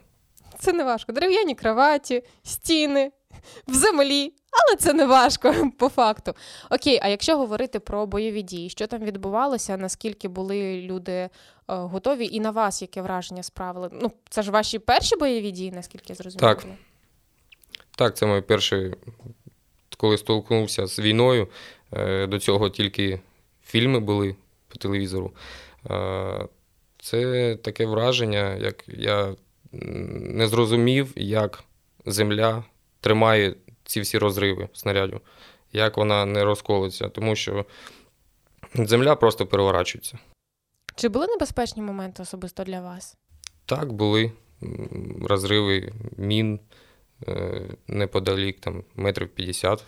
Це 0.60 0.74
не 0.74 0.84
важко. 0.84 1.12
Дерев'яні 1.12 1.55
кроваті, 1.55 2.24
стіни 2.43 3.12
в 3.67 3.74
землі, 3.74 4.34
але 4.51 4.77
це 4.77 4.93
не 4.93 5.05
важко 5.05 5.72
по 5.79 5.89
факту. 5.89 6.34
Окей, 6.70 7.00
а 7.01 7.08
якщо 7.08 7.38
говорити 7.38 7.79
про 7.79 8.05
бойові 8.05 8.41
дії, 8.41 8.70
що 8.70 8.88
там 8.88 9.01
відбувалося, 9.01 9.77
наскільки 9.77 10.27
були 10.27 10.81
люди 10.81 11.12
е, 11.12 11.29
готові, 11.67 12.29
і 12.31 12.39
на 12.39 12.51
вас 12.51 12.81
яке 12.81 13.01
враження 13.01 13.43
справили? 13.43 13.89
Ну, 13.91 14.12
це 14.29 14.41
ж 14.41 14.51
ваші 14.51 14.79
перші 14.79 15.15
бойові 15.15 15.51
дії, 15.51 15.72
наскільки 15.72 16.05
я 16.10 16.15
зрозуміла? 16.15 16.55
Так. 16.55 16.65
Так, 17.98 18.17
це 18.17 18.25
мої 18.25 18.41
перші 18.41 18.91
коли 20.01 20.17
столкнувся 20.17 20.88
з 20.88 21.00
війною, 21.00 21.48
е, 21.93 22.27
до 22.27 22.39
цього 22.39 22.70
тільки 22.70 23.20
фільми 23.63 24.00
були 24.00 24.36
по 24.72 24.78
телевізору. 24.78 25.34
Е, 25.90 26.48
це 27.00 27.56
таке 27.56 27.86
враження, 27.86 28.56
як 28.56 28.84
я 28.88 29.36
не 29.72 30.48
зрозумів, 30.48 31.13
як 31.16 31.63
земля 32.06 32.63
тримає 33.01 33.56
ці 33.84 34.01
всі 34.01 34.18
розриви 34.18 34.70
снарядів, 34.74 35.22
як 35.74 35.98
вона 35.98 36.25
не 36.25 36.44
розколиться, 36.44 37.10
тому 37.10 37.36
що 37.36 37.66
земля 38.75 39.16
просто 39.16 39.46
переворачується. 39.46 40.20
Чи 40.96 41.10
були 41.10 41.28
небезпечні 41.28 41.82
моменти 41.82 42.24
особисто 42.24 42.63
для 42.63 42.82
вас? 42.82 43.18
Так, 43.66 43.94
були 43.94 44.32
розриви 45.22 45.94
мін. 46.18 46.60
Е, 47.28 47.62
неподалік, 47.88 48.60
там 48.60 48.84
метрів 48.96 49.30
50. 49.30 49.84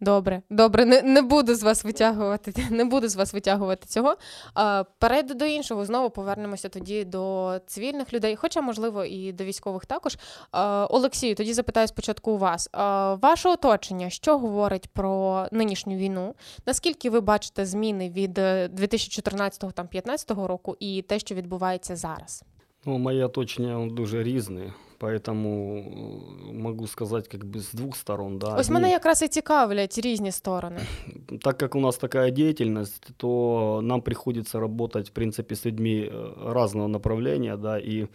Добре, 0.00 0.42
добре, 0.50 0.84
не 0.84 1.02
не 1.02 1.22
буду 1.22 1.54
з 1.54 1.62
вас 1.62 1.84
витягувати, 1.84 2.54
не 2.70 2.84
буду 2.84 3.08
з 3.08 3.16
вас 3.16 3.34
витягувати 3.34 3.86
цього. 3.86 4.16
А, 4.54 4.84
Перейду 4.98 5.34
до 5.34 5.44
іншого. 5.44 5.84
Знову 5.84 6.10
повернемося 6.10 6.68
тоді 6.68 7.04
до 7.04 7.54
цивільних 7.66 8.12
людей, 8.12 8.36
хоча, 8.36 8.60
можливо, 8.60 9.04
і 9.04 9.32
до 9.32 9.44
військових 9.44 9.86
також. 9.86 10.18
А, 10.52 10.86
Олексію, 10.90 11.34
тоді 11.34 11.52
запитаю 11.52 11.88
спочатку 11.88 12.30
у 12.30 12.38
вас. 12.38 12.68
А, 12.72 13.14
Ваше 13.14 13.48
оточення, 13.48 14.10
що 14.10 14.38
говорить 14.38 14.88
про 14.88 15.46
нинішню 15.52 15.96
війну? 15.96 16.34
Наскільки 16.66 17.10
ви 17.10 17.20
бачите 17.20 17.66
зміни 17.66 18.10
від 18.10 18.38
2014-2015 18.38 20.46
року 20.46 20.76
і 20.80 21.02
те, 21.02 21.18
що 21.18 21.34
відбувається 21.34 21.96
зараз? 21.96 22.44
Ну, 22.85 22.97
мои 22.97 23.23
оточення 23.23 23.87
дуже 23.91 24.23
різні, 24.23 24.73
поэтому 24.99 25.77
э, 25.77 26.53
могу 26.53 26.87
сказать 26.87 27.27
как 27.27 27.45
бы 27.45 27.59
с 27.59 27.73
двух 27.73 27.95
сторон. 27.95 28.39
Да. 28.39 28.55
Ось 28.55 28.69
мене 28.69 28.91
якраз 28.91 29.21
і 29.21 29.27
цікавлять 29.27 29.97
різні 29.97 30.31
сторони. 30.31 30.79
Так 31.41 31.57
как 31.57 31.75
у 31.75 31.79
нас 31.79 31.97
такая 31.97 32.31
деятельность, 32.31 33.07
то 33.17 33.79
нам 33.83 34.01
приходится 34.01 34.59
работать, 34.59 35.09
в 35.09 35.11
принципе, 35.11 35.55
с 35.55 35.65
людьми 35.65 36.09
э, 36.11 36.53
разного 36.53 36.87
направления, 36.87 37.57
да, 37.57 37.79
и 37.79 38.07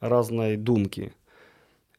разной 0.00 0.56
думки. 0.56 1.12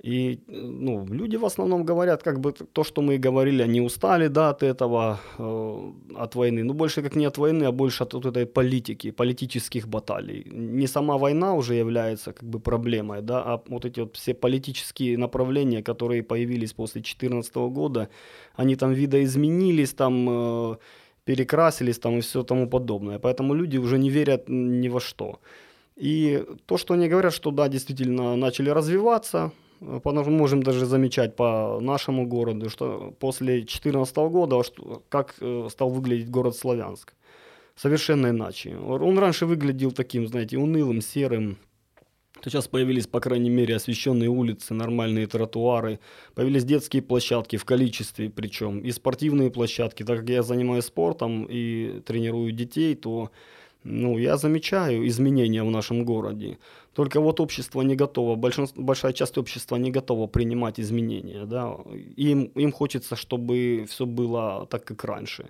И 0.05 0.38
ну, 0.47 1.07
люди 1.07 1.37
в 1.37 1.45
основном 1.45 1.85
говорят, 1.85 2.23
как 2.23 2.38
бы 2.38 2.52
то, 2.52 2.85
что 2.85 3.02
мы 3.02 3.14
и 3.14 3.19
говорили, 3.19 3.62
они 3.62 3.81
устали 3.81 4.28
да, 4.28 4.50
от 4.50 4.62
этого, 4.62 5.19
э, 5.38 5.93
от 6.17 6.35
войны. 6.37 6.62
Ну, 6.62 6.73
больше 6.73 7.02
как 7.02 7.17
не 7.17 7.26
от 7.26 7.37
войны, 7.37 7.64
а 7.64 7.73
больше 7.73 8.05
от 8.05 8.14
вот 8.14 8.26
этой 8.26 8.47
политики, 8.47 9.11
политических 9.11 9.88
баталий. 9.88 10.45
Не 10.52 10.87
сама 10.87 11.19
война 11.19 11.55
уже 11.55 11.75
является 11.75 12.33
как 12.33 12.49
бы 12.49 12.61
проблемой, 12.61 13.23
да, 13.23 13.43
а 13.43 13.62
вот 13.67 13.85
эти 13.85 14.00
вот 14.00 14.17
все 14.17 14.35
политические 14.35 15.19
направления, 15.19 15.83
которые 15.83 16.23
появились 16.23 16.73
после 16.73 17.00
2014 17.00 17.57
года, 17.57 18.09
они 18.55 18.76
там 18.76 18.93
видоизменились, 18.93 19.95
там 19.95 20.28
э, 20.31 20.76
перекрасились 21.25 21.99
там 21.99 22.19
и 22.19 22.21
все 22.21 22.45
тому 22.45 22.69
подобное. 22.69 23.19
Поэтому 23.19 23.52
люди 23.52 23.78
уже 23.78 23.99
не 23.99 24.11
верят 24.11 24.45
ни 24.49 24.88
во 24.88 25.00
что. 25.00 25.40
И 25.97 26.45
то, 26.67 26.76
что 26.76 26.95
они 26.95 27.09
говорят, 27.09 27.33
что 27.35 27.50
да, 27.50 27.69
действительно 27.69 28.37
начали 28.37 28.71
развиваться, 28.71 29.50
потому 29.80 30.23
что 30.23 30.30
можем 30.30 30.62
даже 30.62 30.87
замечать 30.87 31.37
по 31.37 31.78
нашему 31.80 32.26
городу, 32.26 32.70
что 32.70 33.14
после 33.18 33.56
2014 33.56 34.16
года, 34.16 34.62
как 35.08 35.35
э, 35.40 35.68
стал 35.70 35.90
выглядеть 35.90 36.30
город 36.30 36.56
Славянск. 36.56 37.14
Совершенно 37.76 38.28
иначе. 38.28 38.76
Он 38.76 39.18
раньше 39.18 39.47
выглядел 39.47 39.92
таким, 39.92 40.26
знаете, 40.26 40.58
унылым, 40.58 41.00
серым. 41.00 41.58
Сейчас 42.42 42.68
появились, 42.68 43.06
по 43.06 43.20
крайней 43.20 43.50
мере, 43.50 43.76
освещенные 43.76 44.28
улицы, 44.28 44.75
нормальные 44.75 45.26
тротуары, 45.26 45.99
появились 46.35 46.64
детские 46.64 47.02
площадки 47.02 47.56
в 47.56 47.64
количестве 47.64 48.30
причем, 48.30 48.80
и 48.80 48.92
спортивные 48.92 49.50
площадки. 49.50 50.04
Так 50.04 50.20
как 50.20 50.28
я 50.28 50.42
занимаюсь 50.42 50.85
спортом 50.85 51.47
и 51.49 52.00
тренирую 52.04 52.52
детей, 52.52 52.94
то 52.94 53.30
ну, 53.85 54.18
я 54.18 54.37
замечаю 54.37 55.06
изменения 55.06 55.62
в 55.62 55.70
нашем 55.70 56.04
городе. 56.04 56.58
Только 56.94 57.20
вот 57.20 57.40
общество 57.40 57.82
не 57.82 57.94
готово, 57.94 58.35
большинство, 58.35 58.82
большая 58.82 59.12
часть 59.12 59.38
общества 59.38 59.76
не 59.76 59.90
готова 59.90 60.26
принимать 60.26 60.80
изменения. 60.80 61.47
Да? 61.47 61.76
Им, 62.16 62.44
им 62.56 62.73
хочется, 62.73 63.14
чтобы 63.16 63.87
все 63.88 64.04
было 64.04 64.66
так, 64.70 64.85
как 64.85 65.04
раньше. 65.04 65.49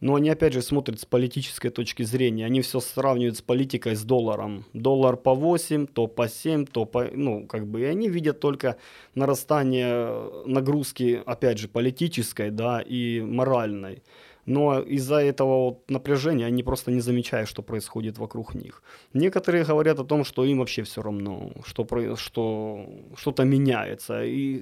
Но 0.00 0.14
они 0.14 0.28
опять 0.30 0.52
же 0.52 0.62
смотрят 0.62 1.00
с 1.00 1.04
политической 1.04 1.70
точки 1.70 2.02
зрения. 2.04 2.46
Они 2.46 2.60
все 2.60 2.80
сравнивают 2.80 3.36
с 3.38 3.42
политикой, 3.42 3.96
с 3.96 4.04
долларом. 4.04 4.64
Доллар 4.72 5.16
по 5.16 5.34
8, 5.34 5.86
то 5.86 6.06
по 6.06 6.28
7, 6.28 6.66
то 6.66 6.84
по... 6.84 7.04
Ну, 7.12 7.46
как 7.46 7.66
бы, 7.66 7.80
и 7.80 7.84
они 7.84 8.08
видят 8.08 8.40
только 8.40 8.76
нарастание 9.14 10.46
нагрузки, 10.46 11.22
опять 11.26 11.58
же, 11.58 11.68
политической, 11.68 12.50
да, 12.50 12.80
и 12.80 13.20
моральной 13.20 14.02
но 14.46 14.80
из-за 14.80 15.16
этого 15.16 15.64
вот 15.64 15.90
напряжения 15.90 16.46
они 16.46 16.62
просто 16.62 16.90
не 16.90 17.00
замечают, 17.00 17.48
что 17.48 17.62
происходит 17.62 18.18
вокруг 18.18 18.54
них. 18.54 18.82
Некоторые 19.14 19.64
говорят 19.64 19.98
о 19.98 20.04
том, 20.04 20.24
что 20.24 20.44
им 20.44 20.58
вообще 20.58 20.82
все 20.82 21.02
равно, 21.02 21.52
что, 21.64 22.16
что 22.16 22.86
что-то 23.16 23.44
меняется, 23.44 24.24
и 24.24 24.60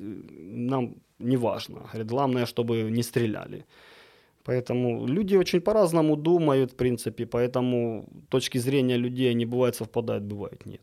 нам 0.56 0.94
не 1.18 1.36
важно. 1.36 1.80
Говорят, 1.92 2.06
главное, 2.06 2.46
чтобы 2.46 2.90
не 2.90 3.02
стреляли. 3.02 3.64
Поэтому 4.44 5.06
люди 5.06 5.36
очень 5.36 5.60
по-разному 5.60 6.16
думают, 6.16 6.72
в 6.72 6.76
принципе, 6.76 7.26
поэтому 7.26 8.08
точки 8.28 8.58
зрения 8.58 8.98
людей, 8.98 9.30
они 9.30 9.46
бывают 9.46 9.76
совпадают, 9.76 10.24
бывают 10.24 10.66
нет. 10.66 10.80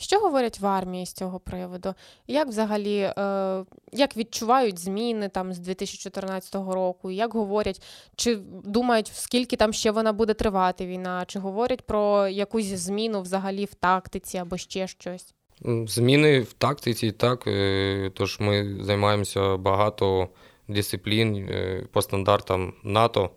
Що 0.00 0.18
говорять 0.18 0.60
в 0.60 0.66
армії 0.66 1.06
з 1.06 1.12
цього 1.12 1.40
приводу? 1.40 1.94
Як 2.26 2.48
взагалі 2.48 2.98
е, 2.98 3.64
як 3.92 4.16
відчувають 4.16 4.78
зміни 4.78 5.28
там 5.28 5.52
з 5.52 5.58
2014 5.58 6.54
року? 6.54 7.10
Як 7.10 7.34
говорять, 7.34 7.82
чи 8.16 8.36
думають, 8.64 9.10
скільки 9.14 9.56
там 9.56 9.72
ще 9.72 9.90
вона 9.90 10.12
буде 10.12 10.34
тривати 10.34 10.86
війна, 10.86 11.24
чи 11.26 11.38
говорять 11.38 11.82
про 11.82 12.28
якусь 12.28 12.66
зміну 12.66 13.20
взагалі 13.20 13.64
в 13.64 13.74
тактиці 13.74 14.38
або 14.38 14.56
ще 14.56 14.86
щось? 14.86 15.34
Зміни 15.86 16.40
в 16.40 16.52
тактиці, 16.52 17.12
так. 17.12 17.46
Е, 17.46 18.10
тож 18.14 18.40
ми 18.40 18.76
займаємося 18.80 19.56
багато 19.56 20.28
дисциплін 20.68 21.36
е, 21.36 21.86
по 21.92 22.02
стандартам 22.02 22.74
НАТО, 22.84 23.30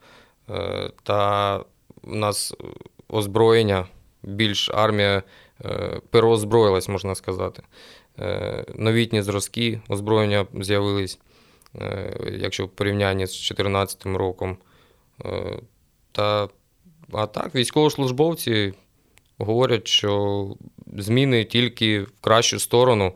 е, 0.50 0.92
та 1.04 1.58
в 2.04 2.16
нас 2.16 2.54
озброєння 3.10 3.88
більш 4.24 4.70
армія. 4.70 5.24
Е, 5.66 6.02
переозброїлась, 6.10 6.90
можна 6.90 7.16
сказати. 7.16 7.64
Е, 8.20 8.66
новітні 8.76 9.22
зразки 9.22 9.82
озброєння 9.90 10.46
з'явились, 10.60 11.20
е, 11.82 12.14
якщо 12.40 12.66
в 12.66 12.70
порівнянні 12.70 13.28
з 13.28 13.30
2014 13.30 14.06
роком. 14.18 14.58
Та, 16.12 16.50
А 17.14 17.26
так, 17.26 17.56
військовослужбовці 17.56 18.74
говорять, 19.38 19.88
що 19.88 20.48
зміни 20.98 21.46
тільки 21.46 22.02
в 22.02 22.12
кращу 22.22 22.60
сторону. 22.60 23.14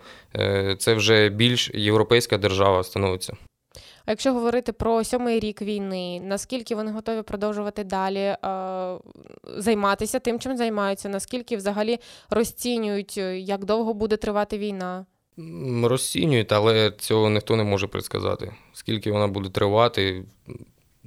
Це 0.77 0.93
вже 0.93 1.29
більш 1.29 1.71
європейська 1.73 2.38
держава 2.38 2.84
становиться. 2.84 3.34
А 4.06 4.12
якщо 4.12 4.34
говорити 4.34 4.72
про 4.72 5.04
сьомий 5.04 5.39
рік 5.39 5.62
війни, 5.62 6.22
наскільки 6.24 6.76
вони 6.76 6.91
готові 6.91 7.22
продовжувати 7.22 7.84
далі 7.84 8.20
е, 8.20 8.38
займатися 9.58 10.20
тим, 10.20 10.39
чим 10.39 10.58
займаються? 10.58 11.10
Наскільки 11.10 11.58
взагалі 11.58 11.98
розцінюють, 12.30 13.15
е, 13.18 13.39
як 13.39 13.65
довго 13.65 13.94
буде 13.94 14.18
тривати 14.18 14.58
війна? 14.58 15.06
Розцінюють, 15.84 16.52
але 16.52 16.91
цього 16.91 17.30
ніхто 17.30 17.56
не 17.56 17.63
може 17.63 17.88
предсказати. 17.88 18.54
Скільки 18.74 19.12
вона 19.12 19.28
буде 19.28 19.50
тривати, 19.50 20.26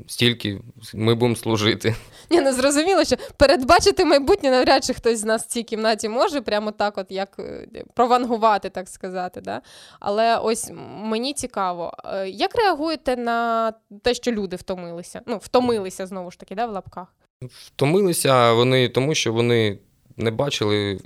стільки 0.07 0.61
ми 0.95 1.15
будемо 1.15 1.37
служити. 1.37 1.95
Ні, 2.31 2.41
ну 2.41 2.53
зрозуміло, 2.53 3.05
що 3.05 3.17
передбачити 3.37 4.05
майбутнє 4.05 4.51
навряд 4.51 4.85
чи 4.85 4.95
хтось 4.95 5.19
з 5.19 5.25
нас 5.25 5.43
в 5.43 5.47
цій 5.47 5.63
кімнаті 5.63 6.09
може 6.09 6.41
прямо 6.41 6.71
так, 6.71 6.99
от 6.99 7.07
як 7.11 7.37
е, 7.39 7.69
провангувати, 7.95 8.71
так 8.71 8.89
сказати. 8.89 9.41
Да? 9.41 9.61
Але 10.01 10.37
ось 10.37 10.71
мені 11.03 11.35
цікаво, 11.35 11.93
е, 12.05 12.29
як 12.29 12.55
реагуєте 12.55 13.17
на 13.17 13.73
те, 14.03 14.15
що 14.15 14.33
люди 14.33 14.57
втомилися? 14.57 15.21
Ну, 15.27 15.37
втомилися 15.37 16.07
знову 16.07 16.31
ж 16.31 16.39
таки, 16.39 16.55
да, 16.55 16.67
в 16.67 16.71
лапках? 16.71 17.15
Втомилися 17.43 18.53
вони 18.53 18.89
тому, 18.89 19.15
що 19.15 19.33
вони 19.33 19.79
не 20.17 20.31
бачили 20.31 21.01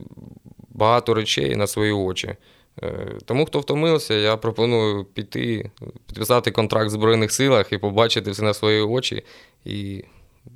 багато 0.69 1.15
речей 1.15 1.57
на 1.57 1.67
свої 1.67 1.93
очі. 1.93 2.37
Е, 2.83 3.19
тому, 3.25 3.47
хто 3.47 3.61
втомився, 3.61 4.15
я 4.15 4.37
пропоную 4.37 5.05
піти, 5.05 5.71
підписати 6.07 6.51
контракт 6.51 6.87
в 6.87 6.91
Збройних 6.91 7.33
силах 7.33 7.73
і 7.73 7.79
побачити 7.79 8.31
все 8.31 8.43
на 8.43 8.55
свої 8.55 8.83
очі, 8.83 9.25
і 9.65 10.05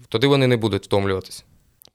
тоді 0.09 0.27
вони 0.27 0.47
не 0.47 0.57
будуть 0.57 0.85
втомлюватися. 0.85 1.45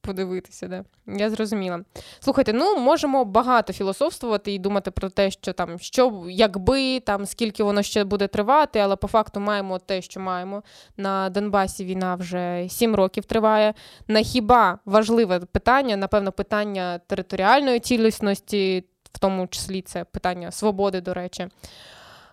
Подивитися, 0.03 0.67
да. 0.67 0.83
Я 1.07 1.29
зрозуміла. 1.29 1.79
Слухайте, 2.19 2.53
ну 2.53 2.77
можемо 2.77 3.25
багато 3.25 3.73
філософствувати 3.73 4.53
і 4.53 4.59
думати 4.59 4.91
про 4.91 5.09
те, 5.09 5.31
що 5.31 5.53
там, 5.53 5.79
що 5.79 6.25
якби, 6.29 6.99
там, 6.99 7.25
скільки 7.25 7.63
воно 7.63 7.81
ще 7.81 8.03
буде 8.03 8.27
тривати, 8.27 8.79
але 8.79 8.95
по 8.95 9.07
факту 9.07 9.39
маємо 9.39 9.79
те, 9.79 10.01
що 10.01 10.19
маємо. 10.19 10.63
На 10.97 11.29
Донбасі 11.29 11.85
війна 11.85 12.15
вже 12.15 12.67
сім 12.69 12.95
років 12.95 13.25
триває. 13.25 13.73
На 14.07 14.21
хіба 14.21 14.79
важливе 14.85 15.39
питання, 15.39 15.97
напевно, 15.97 16.31
питання 16.31 16.99
територіальної 17.07 17.79
цілісності 17.79 18.83
тому 19.21 19.47
числі 19.47 19.81
це 19.81 20.03
питання 20.03 20.51
свободи, 20.51 21.01
до 21.01 21.13
речі. 21.13 21.47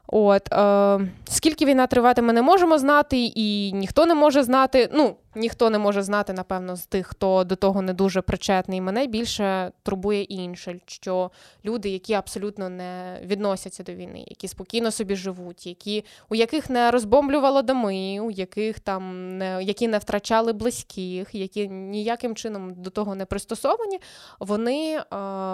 От, 0.06 0.52
е, 0.52 1.00
Скільки 1.28 1.64
війна 1.64 1.86
триватиме, 1.86 2.32
не 2.32 2.42
можемо 2.42 2.78
знати, 2.78 3.32
і 3.34 3.72
ніхто 3.72 4.06
не 4.06 4.14
може 4.14 4.42
знати. 4.42 4.88
Ну, 4.92 5.16
ніхто 5.38 5.70
не 5.70 5.78
може 5.78 6.02
знати, 6.02 6.32
напевно, 6.32 6.76
з 6.76 6.86
тих, 6.86 7.06
хто 7.06 7.44
до 7.44 7.56
того 7.56 7.82
не 7.82 7.92
дуже 7.92 8.22
причетний. 8.22 8.80
Мене 8.80 9.06
більше 9.06 9.72
турбує 9.82 10.22
інше, 10.22 10.80
що 10.86 11.30
люди, 11.64 11.88
які 11.88 12.14
абсолютно 12.14 12.68
не 12.68 13.20
відносяться 13.24 13.82
до 13.82 13.92
війни, 13.92 14.24
які 14.26 14.48
спокійно 14.48 14.90
собі 14.90 15.16
живуть, 15.16 15.66
які, 15.66 16.04
у 16.28 16.34
яких 16.34 16.70
не 16.70 16.90
розбомблювало 16.90 17.62
доми, 17.62 18.20
у 18.20 18.30
яких 18.30 18.80
там 18.80 19.28
не 19.38 19.62
які 19.62 19.88
не 19.88 19.98
втрачали 19.98 20.52
близьких, 20.52 21.34
які 21.34 21.68
ніяким 21.68 22.34
чином 22.34 22.74
до 22.74 22.90
того 22.90 23.14
не 23.14 23.24
пристосовані, 23.24 24.00
вони 24.40 24.96
е, 24.96 25.04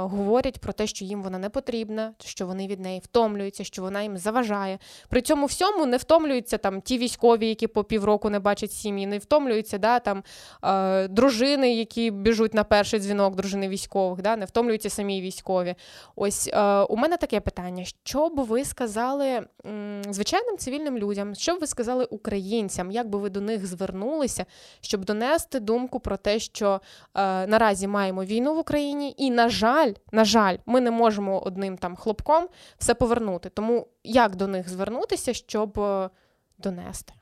говорять 0.03 0.59
про 0.59 0.73
те, 0.73 0.87
що 0.87 1.05
їм 1.05 1.23
вона 1.23 1.38
не 1.38 1.49
потрібна, 1.49 2.12
що 2.25 2.47
вони 2.47 2.66
від 2.66 2.81
неї 2.81 3.01
втомлюються, 3.05 3.64
що 3.64 3.83
вона 3.83 4.03
їм 4.03 4.18
заважає. 4.18 4.79
При 5.09 5.23
цьому 5.23 5.47
всьому 5.47 5.87
не 5.87 5.97
втомлюються 5.97 6.59
там 6.59 6.81
ті 6.81 6.99
військові, 6.99 7.49
які 7.49 7.66
по 7.66 7.85
півроку 7.85 8.31
не 8.31 8.38
бачать 8.38 8.73
сім'ї, 8.73 9.07
не 9.07 9.18
втомлюються 9.18 9.74
втомлюються, 9.75 9.79
да, 9.79 9.99
там 9.99 10.23
е, 10.65 11.09
дружини, 11.09 11.75
які 11.75 12.11
біжуть 12.11 12.55
на 12.55 12.65
перший 12.65 13.01
дзвінок, 13.01 13.35
дружини 13.35 13.69
військових, 13.69 14.23
да, 14.23 14.37
не 14.37 14.45
втомлюються 14.45 14.91
самі 14.91 15.21
військові. 15.21 15.75
Ось 16.17 16.49
е, 16.53 16.83
у 16.83 16.97
мене 16.97 17.17
таке 17.17 17.41
питання: 17.41 17.85
що 17.85 18.29
б 18.29 18.41
ви 18.41 18.65
сказали 18.65 19.47
м, 19.67 20.03
звичайним 20.11 20.57
цивільним 20.59 20.99
людям, 20.99 21.35
що 21.35 21.57
б 21.57 21.61
ви 21.61 21.67
сказали 21.67 22.05
українцям, 22.05 22.91
як 22.91 23.09
би 23.09 23.19
ви 23.19 23.31
до 23.31 23.41
них 23.41 23.67
звернулися, 23.67 24.47
щоб 24.81 25.05
донести 25.05 25.61
думку 25.61 26.01
про 26.01 26.17
те, 26.17 26.39
що 26.39 26.81
е, 27.15 27.47
наразі 27.47 27.87
маємо 27.87 28.25
війну 28.25 28.55
в 28.55 28.59
Україні, 28.59 29.15
і, 29.19 29.31
на 29.31 29.49
жаль, 29.49 29.93
на 30.13 30.25
жаль, 30.25 30.57
ми 30.67 30.81
не 30.81 30.91
можемо 30.91 31.41
одним 31.41 31.79
там 31.79 31.97
хлопком 31.97 32.49
все 32.79 32.95
повернути. 32.95 33.49
Тому 33.49 33.87
як 34.05 34.37
до 34.37 34.47
них 34.47 34.69
звернутися, 34.69 35.35
щоб 35.35 35.79
е, 35.79 36.11
донести? 36.59 37.13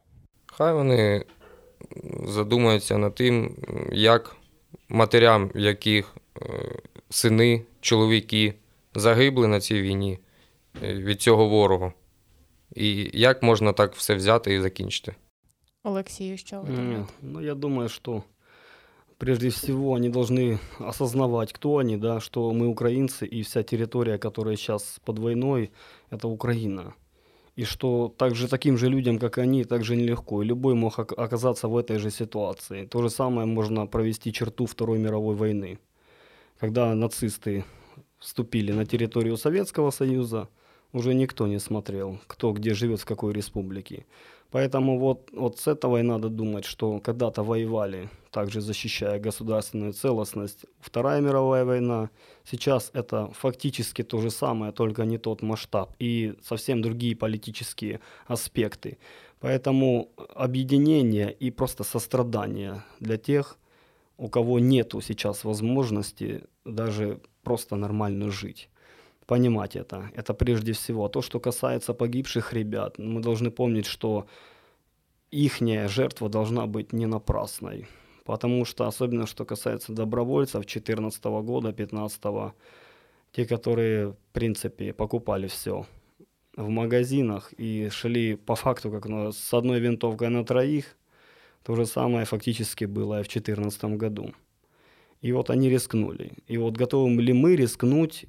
Хай 0.47 0.75
вони 0.75 1.25
задумаються 2.26 2.98
над 2.98 3.16
тим, 3.16 3.56
як 3.92 4.36
матерям, 4.90 5.52
яких 5.56 6.16
е, 6.42 6.80
сини, 7.10 7.62
чоловіки 7.82 8.54
загибли 8.96 9.48
на 9.48 9.60
цій 9.60 9.82
війні 9.82 10.20
е, 10.84 10.94
від 10.94 11.22
цього 11.22 11.48
ворога. 11.48 11.94
І 12.76 13.10
як 13.14 13.44
можна 13.44 13.74
так 13.74 13.96
все 13.96 14.16
взяти 14.16 14.54
і 14.54 14.62
закінчити? 14.62 15.16
Олексію, 15.84 16.38
що 16.38 16.62
ви 16.62 16.70
Нет, 16.70 16.78
думаєте? 16.78 17.14
ну, 17.22 17.42
я 17.42 17.56
думаю, 17.56 17.90
что 17.90 18.24
прежде 19.18 19.50
всего 19.50 19.94
они 19.94 20.10
должны 20.10 20.60
осознавать, 20.80 21.54
кто 21.54 21.78
они, 21.78 21.98
да, 21.98 22.20
что 22.20 22.52
мы 22.54 22.68
украинцы, 22.68 23.26
и 23.26 23.42
вся 23.42 23.64
территория, 23.64 24.18
которая 24.18 24.58
сейчас 24.58 25.00
под 25.06 25.20
войной, 25.20 25.70
это 26.12 26.28
Украина. 26.28 26.94
И 27.57 27.65
что 27.65 28.09
также 28.09 28.49
таким 28.49 28.79
же 28.79 28.89
людям, 28.89 29.19
как 29.19 29.39
они, 29.39 29.65
так 29.65 29.85
же 29.85 29.97
нелегко. 29.97 30.43
И 30.43 30.47
любой 30.47 30.75
мог 30.75 30.99
ок- 30.99 31.19
оказаться 31.19 31.69
в 31.69 31.77
этой 31.77 31.99
же 31.99 32.11
ситуации. 32.11 32.87
То 32.87 33.03
же 33.03 33.11
самое 33.11 33.47
можно 33.47 33.87
провести 33.87 34.33
черту 34.33 34.65
Второй 34.67 34.99
мировой 34.99 35.37
войны. 35.37 35.79
Когда 36.59 36.95
нацисты 36.95 37.65
вступили 38.19 38.73
на 38.73 38.87
территорию 38.87 39.37
Советского 39.37 39.91
Союза, 39.91 40.49
уже 40.93 41.15
никто 41.15 41.47
не 41.47 41.59
смотрел, 41.59 42.19
кто 42.27 42.53
где 42.53 42.75
живет, 42.75 43.01
в 43.01 43.05
какой 43.05 43.33
республике. 43.33 44.05
Поэтому 44.51 44.99
вот, 44.99 45.31
вот 45.33 45.59
с 45.59 45.67
этого 45.67 46.01
и 46.01 46.03
надо 46.03 46.29
думать, 46.29 46.67
что 46.67 47.01
когда-то 47.01 47.43
воевали, 47.43 48.11
также 48.31 48.61
защищая 48.61 49.19
государственную 49.19 49.95
целостность. 49.95 50.67
Вторая 50.79 51.23
мировая 51.23 51.65
война, 51.65 52.11
сейчас 52.45 52.91
это 52.93 53.31
фактически 53.33 54.03
то 54.03 54.21
же 54.21 54.31
самое, 54.31 54.73
только 54.73 55.07
не 55.07 55.17
тот 55.17 55.43
масштаб 55.43 55.95
и 55.99 56.35
совсем 56.43 56.83
другие 56.83 57.17
политические 57.17 58.01
аспекты. 58.27 58.99
Поэтому 59.41 60.11
объединение 60.35 61.33
и 61.33 61.51
просто 61.51 61.83
сострадание 61.83 62.83
для 63.01 63.17
тех, 63.17 63.59
у 64.19 64.29
кого 64.29 64.59
нету 64.59 65.01
сейчас 65.01 65.45
возможности 65.45 66.43
даже 66.67 67.21
просто 67.43 67.77
нормально 67.77 68.31
жить 68.31 68.69
понимать 69.33 69.77
это. 69.77 70.11
Это 70.15 70.35
прежде 70.35 70.73
всего. 70.73 71.09
То, 71.09 71.23
что 71.23 71.41
касается 71.41 71.95
погибших 71.95 72.53
ребят, 72.53 72.99
мы 72.99 73.23
должны 73.23 73.51
помнить, 73.51 73.87
что 73.87 74.27
ихняя 75.31 75.89
жертва 75.89 76.29
должна 76.29 76.67
быть 76.67 76.93
не 76.93 77.07
напрасной. 77.07 77.87
Потому 78.25 78.67
что, 78.67 78.87
особенно 78.87 79.27
что 79.27 79.47
касается 79.47 79.93
добровольцев 79.95 80.61
2014 80.61 81.25
года, 81.25 81.73
2015, 81.73 82.53
те, 83.33 83.47
которые, 83.47 84.09
в 84.09 84.17
принципе, 84.33 84.93
покупали 84.93 85.47
все 85.47 85.87
в 86.57 86.69
магазинах 86.69 87.55
и 87.61 87.89
шли 87.91 88.37
по 88.37 88.55
факту 88.55 88.91
как 88.91 89.07
на, 89.07 89.33
с 89.33 89.55
одной 89.55 89.81
винтовкой 89.81 90.29
на 90.29 90.45
троих, 90.45 90.85
то 91.63 91.75
же 91.75 91.87
самое 91.87 92.27
фактически 92.27 92.85
было 92.85 93.21
и 93.21 93.23
в 93.23 93.29
2014 93.29 93.85
году. 93.97 94.35
И 95.23 95.33
вот 95.33 95.49
они 95.49 95.71
рискнули. 95.71 96.33
И 96.51 96.59
вот 96.59 96.77
готовы 96.77 97.23
ли 97.23 97.33
мы 97.33 97.57
рискнуть 97.57 98.27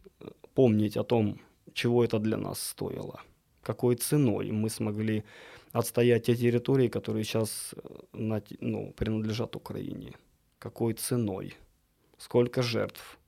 помнить 0.55 0.97
о 0.97 1.05
том, 1.05 1.39
чего 1.75 2.05
это 2.05 2.19
для 2.19 2.37
нас 2.37 2.61
стоило, 2.61 3.21
какой 3.63 3.95
ценой 3.97 4.51
мы 4.51 4.69
смогли 4.71 5.23
отстоять 5.73 6.25
те 6.27 6.35
территории, 6.37 6.89
которые 6.89 7.25
сейчас 7.25 7.75
э, 7.77 7.81
на 8.13 8.41
те- 8.41 8.57
ну, 8.61 8.93
принадлежат 8.97 9.57
Украине, 9.57 10.13
какой 10.59 10.95
ценой, 10.95 11.55
сколько 12.19 12.63
жертв 12.63 13.19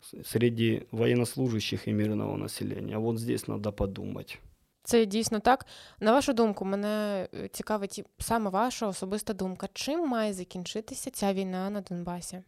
с- 0.00 0.28
среди 0.28 0.82
военнослужащих 0.90 1.88
и 1.88 1.92
мирного 1.92 2.36
населения. 2.36 2.98
Вот 2.98 3.18
здесь 3.18 3.48
надо 3.48 3.72
подумать. 3.72 4.38
Це 4.86 5.06
дійсно 5.06 5.40
так. 5.40 5.66
На 6.00 6.12
вашу 6.12 6.32
думку, 6.32 6.64
мене 6.64 7.28
е, 7.34 7.48
цікавить 7.48 7.98
і 7.98 8.04
саме 8.18 8.50
ваша 8.50 8.86
особиста 8.88 9.32
думка. 9.32 9.68
Чим 9.72 10.08
має 10.08 10.32
закінчитися 10.32 11.10
ця 11.10 11.32
війна 11.32 11.70
на 11.70 11.80
Донбасі? 11.80 12.42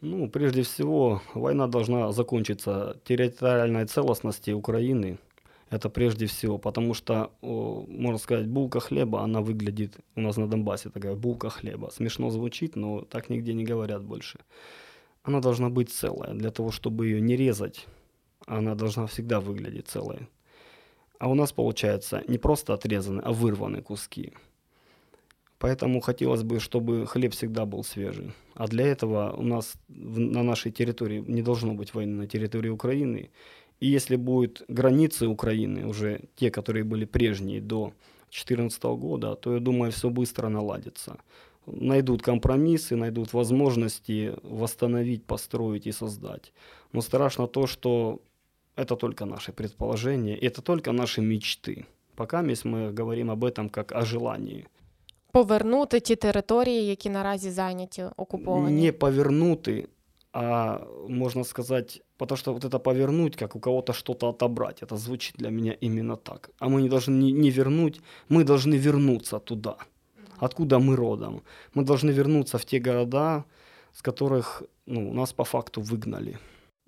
Ну, 0.00 0.28
прежде 0.28 0.62
всего, 0.62 1.22
война 1.34 1.66
должна 1.66 2.12
закончиться 2.12 3.00
территориальной 3.04 3.86
целостности 3.86 4.50
Украины. 4.50 5.18
Это 5.70 5.90
прежде 5.90 6.26
всего, 6.26 6.58
потому 6.58 6.94
что, 6.94 7.32
можно 7.42 8.18
сказать, 8.18 8.46
булка 8.46 8.78
хлеба, 8.78 9.22
она 9.22 9.40
выглядит 9.40 9.96
у 10.14 10.20
нас 10.20 10.36
на 10.36 10.46
Донбассе 10.46 10.90
такая 10.90 11.16
булка 11.16 11.50
хлеба. 11.50 11.90
Смешно 11.90 12.30
звучит, 12.30 12.76
но 12.76 13.00
так 13.00 13.30
нигде 13.30 13.52
не 13.54 13.64
говорят 13.64 14.04
больше. 14.04 14.38
Она 15.24 15.40
должна 15.40 15.68
быть 15.70 15.90
целая. 15.90 16.34
Для 16.34 16.50
того, 16.50 16.70
чтобы 16.70 17.06
ее 17.06 17.20
не 17.20 17.34
резать, 17.36 17.88
она 18.46 18.76
должна 18.76 19.06
всегда 19.06 19.40
выглядеть 19.40 19.88
целой. 19.88 20.28
А 21.18 21.28
у 21.28 21.34
нас 21.34 21.50
получается 21.50 22.22
не 22.28 22.38
просто 22.38 22.74
отрезаны, 22.74 23.22
а 23.22 23.32
вырваны 23.32 23.82
куски. 23.82 24.34
Поэтому 25.58 26.00
хотелось 26.00 26.42
бы, 26.42 26.60
чтобы 26.60 27.06
хлеб 27.06 27.32
всегда 27.32 27.64
был 27.64 27.82
свежий. 27.82 28.32
А 28.54 28.66
для 28.68 28.86
этого 28.86 29.34
у 29.36 29.42
нас 29.42 29.74
на 29.88 30.42
нашей 30.42 30.70
территории 30.70 31.24
не 31.26 31.42
должно 31.42 31.74
быть 31.74 31.94
войны 31.94 32.14
на 32.14 32.26
территории 32.26 32.68
Украины. 32.68 33.30
И 33.80 33.86
если 33.86 34.16
будут 34.16 34.62
границы 34.68 35.26
Украины, 35.28 35.86
уже 35.86 36.20
те, 36.36 36.50
которые 36.50 36.84
были 36.84 37.06
прежние 37.06 37.60
до 37.60 37.92
2014 38.30 38.82
года, 38.84 39.34
то 39.34 39.54
я 39.54 39.60
думаю, 39.60 39.92
все 39.92 40.10
быстро 40.10 40.48
наладится. 40.48 41.18
Найдут 41.66 42.22
компромиссы, 42.22 42.96
найдут 42.96 43.32
возможности 43.32 44.34
восстановить, 44.42 45.24
построить 45.24 45.86
и 45.86 45.92
создать. 45.92 46.52
Но 46.92 47.00
страшно 47.00 47.46
то, 47.46 47.66
что 47.66 48.20
это 48.76 48.96
только 48.96 49.24
наши 49.24 49.52
предположения, 49.52 50.36
это 50.36 50.62
только 50.62 50.92
наши 50.92 51.22
мечты. 51.22 51.86
Пока 52.14 52.42
мы 52.42 52.92
говорим 52.92 53.30
об 53.30 53.44
этом 53.44 53.68
как 53.68 53.92
о 53.92 54.04
желании. 54.04 54.66
Повернути 55.35 55.99
ті 55.99 56.15
території, 56.15 56.87
які 56.87 57.09
наразі 57.09 57.51
зайняті, 57.51 58.03
окуповані. 58.17 58.81
не 58.81 58.91
повернуты, 58.91 59.87
а 60.33 60.79
можно 61.09 61.43
сказать, 61.43 62.01
потому 62.17 62.37
что 62.37 62.53
вот 62.53 62.65
это 62.65 62.79
повернуть, 62.79 63.35
как 63.35 63.55
у 63.55 63.59
кого-то 63.59 63.93
что-то 63.93 64.29
отобрать, 64.29 64.83
это 64.83 64.97
звучит 64.97 65.35
для 65.37 65.49
меня 65.49 65.75
именно 65.81 66.15
так. 66.15 66.49
А 66.59 66.67
мы 66.67 66.81
не 66.81 66.89
должны 66.89 67.13
не, 67.13 67.31
не 67.31 67.49
вернуть, 67.49 68.01
мы 68.29 68.43
должны 68.43 68.75
вернуться 68.75 69.39
туда, 69.39 69.75
откуда 70.39 70.79
мы 70.79 70.95
родом. 70.95 71.41
Мы 71.73 71.83
должны 71.83 72.11
вернуться 72.11 72.57
в 72.57 72.65
те 72.65 72.79
города, 72.79 73.43
с 73.93 74.01
которых 74.01 74.63
ну, 74.85 75.13
нас 75.13 75.33
по 75.33 75.43
факту 75.43 75.81
выгнали. 75.81 76.37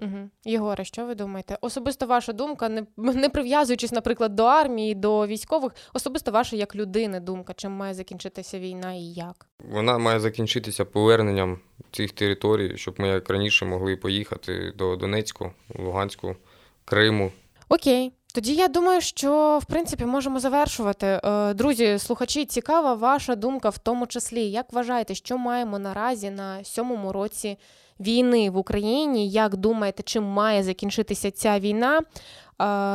Угу. 0.02 0.30
Єгоре, 0.44 0.84
що 0.84 1.06
ви 1.06 1.14
думаєте? 1.14 1.58
Особисто 1.60 2.06
ваша 2.06 2.32
думка, 2.32 2.68
не, 2.68 2.86
не 2.96 3.28
прив'язуючись, 3.28 3.92
наприклад, 3.92 4.34
до 4.34 4.44
армії, 4.44 4.94
до 4.94 5.26
військових, 5.26 5.72
особисто 5.94 6.30
ваша 6.30 6.56
як 6.56 6.74
людини 6.74 7.20
думка, 7.20 7.54
чим 7.56 7.72
має 7.72 7.94
закінчитися 7.94 8.58
війна 8.58 8.94
і 8.94 9.02
як? 9.02 9.46
Вона 9.70 9.98
має 9.98 10.20
закінчитися 10.20 10.84
поверненням 10.84 11.58
цих 11.92 12.12
територій, 12.12 12.76
щоб 12.76 12.94
ми 12.98 13.08
як 13.08 13.30
раніше 13.30 13.64
могли 13.64 13.96
поїхати 13.96 14.72
до 14.76 14.96
Донецьку, 14.96 15.52
Луганську, 15.78 16.36
Криму. 16.84 17.32
Окей. 17.68 18.12
Тоді 18.34 18.54
я 18.54 18.68
думаю, 18.68 19.00
що 19.00 19.58
в 19.62 19.66
принципі 19.66 20.04
можемо 20.04 20.40
завершувати. 20.40 21.06
Е, 21.06 21.54
Друзі, 21.54 21.98
слухачі, 21.98 22.44
цікава 22.44 22.94
ваша 22.94 23.34
думка 23.34 23.68
в 23.68 23.78
тому 23.78 24.06
числі. 24.06 24.40
Як 24.40 24.72
вважаєте, 24.72 25.14
що 25.14 25.38
маємо 25.38 25.78
наразі 25.78 26.30
на 26.30 26.64
сьомому 26.64 27.12
році 27.12 27.58
війни 28.00 28.50
в 28.50 28.56
Україні? 28.56 29.28
Як 29.28 29.56
думаєте, 29.56 30.02
чим 30.02 30.24
має 30.24 30.62
закінчитися 30.62 31.30
ця 31.30 31.58
війна? 31.58 32.00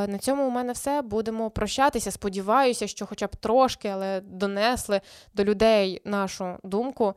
На 0.07 0.17
цьому 0.19 0.47
у 0.47 0.49
мене 0.49 0.73
все. 0.73 1.01
Будемо 1.01 1.49
прощатися. 1.49 2.11
Сподіваюся, 2.11 2.87
що 2.87 3.05
хоча 3.05 3.27
б 3.27 3.35
трошки, 3.35 3.87
але 3.87 4.21
донесли 4.21 5.01
до 5.33 5.43
людей 5.43 6.01
нашу 6.05 6.55
думку. 6.63 7.13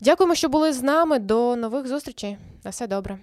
Дякуємо, 0.00 0.34
що 0.34 0.48
були 0.48 0.72
з 0.72 0.82
нами. 0.82 1.18
До 1.18 1.56
нових 1.56 1.86
зустрічей. 1.86 2.38
На 2.64 2.70
все 2.70 2.86
добре. 2.86 3.18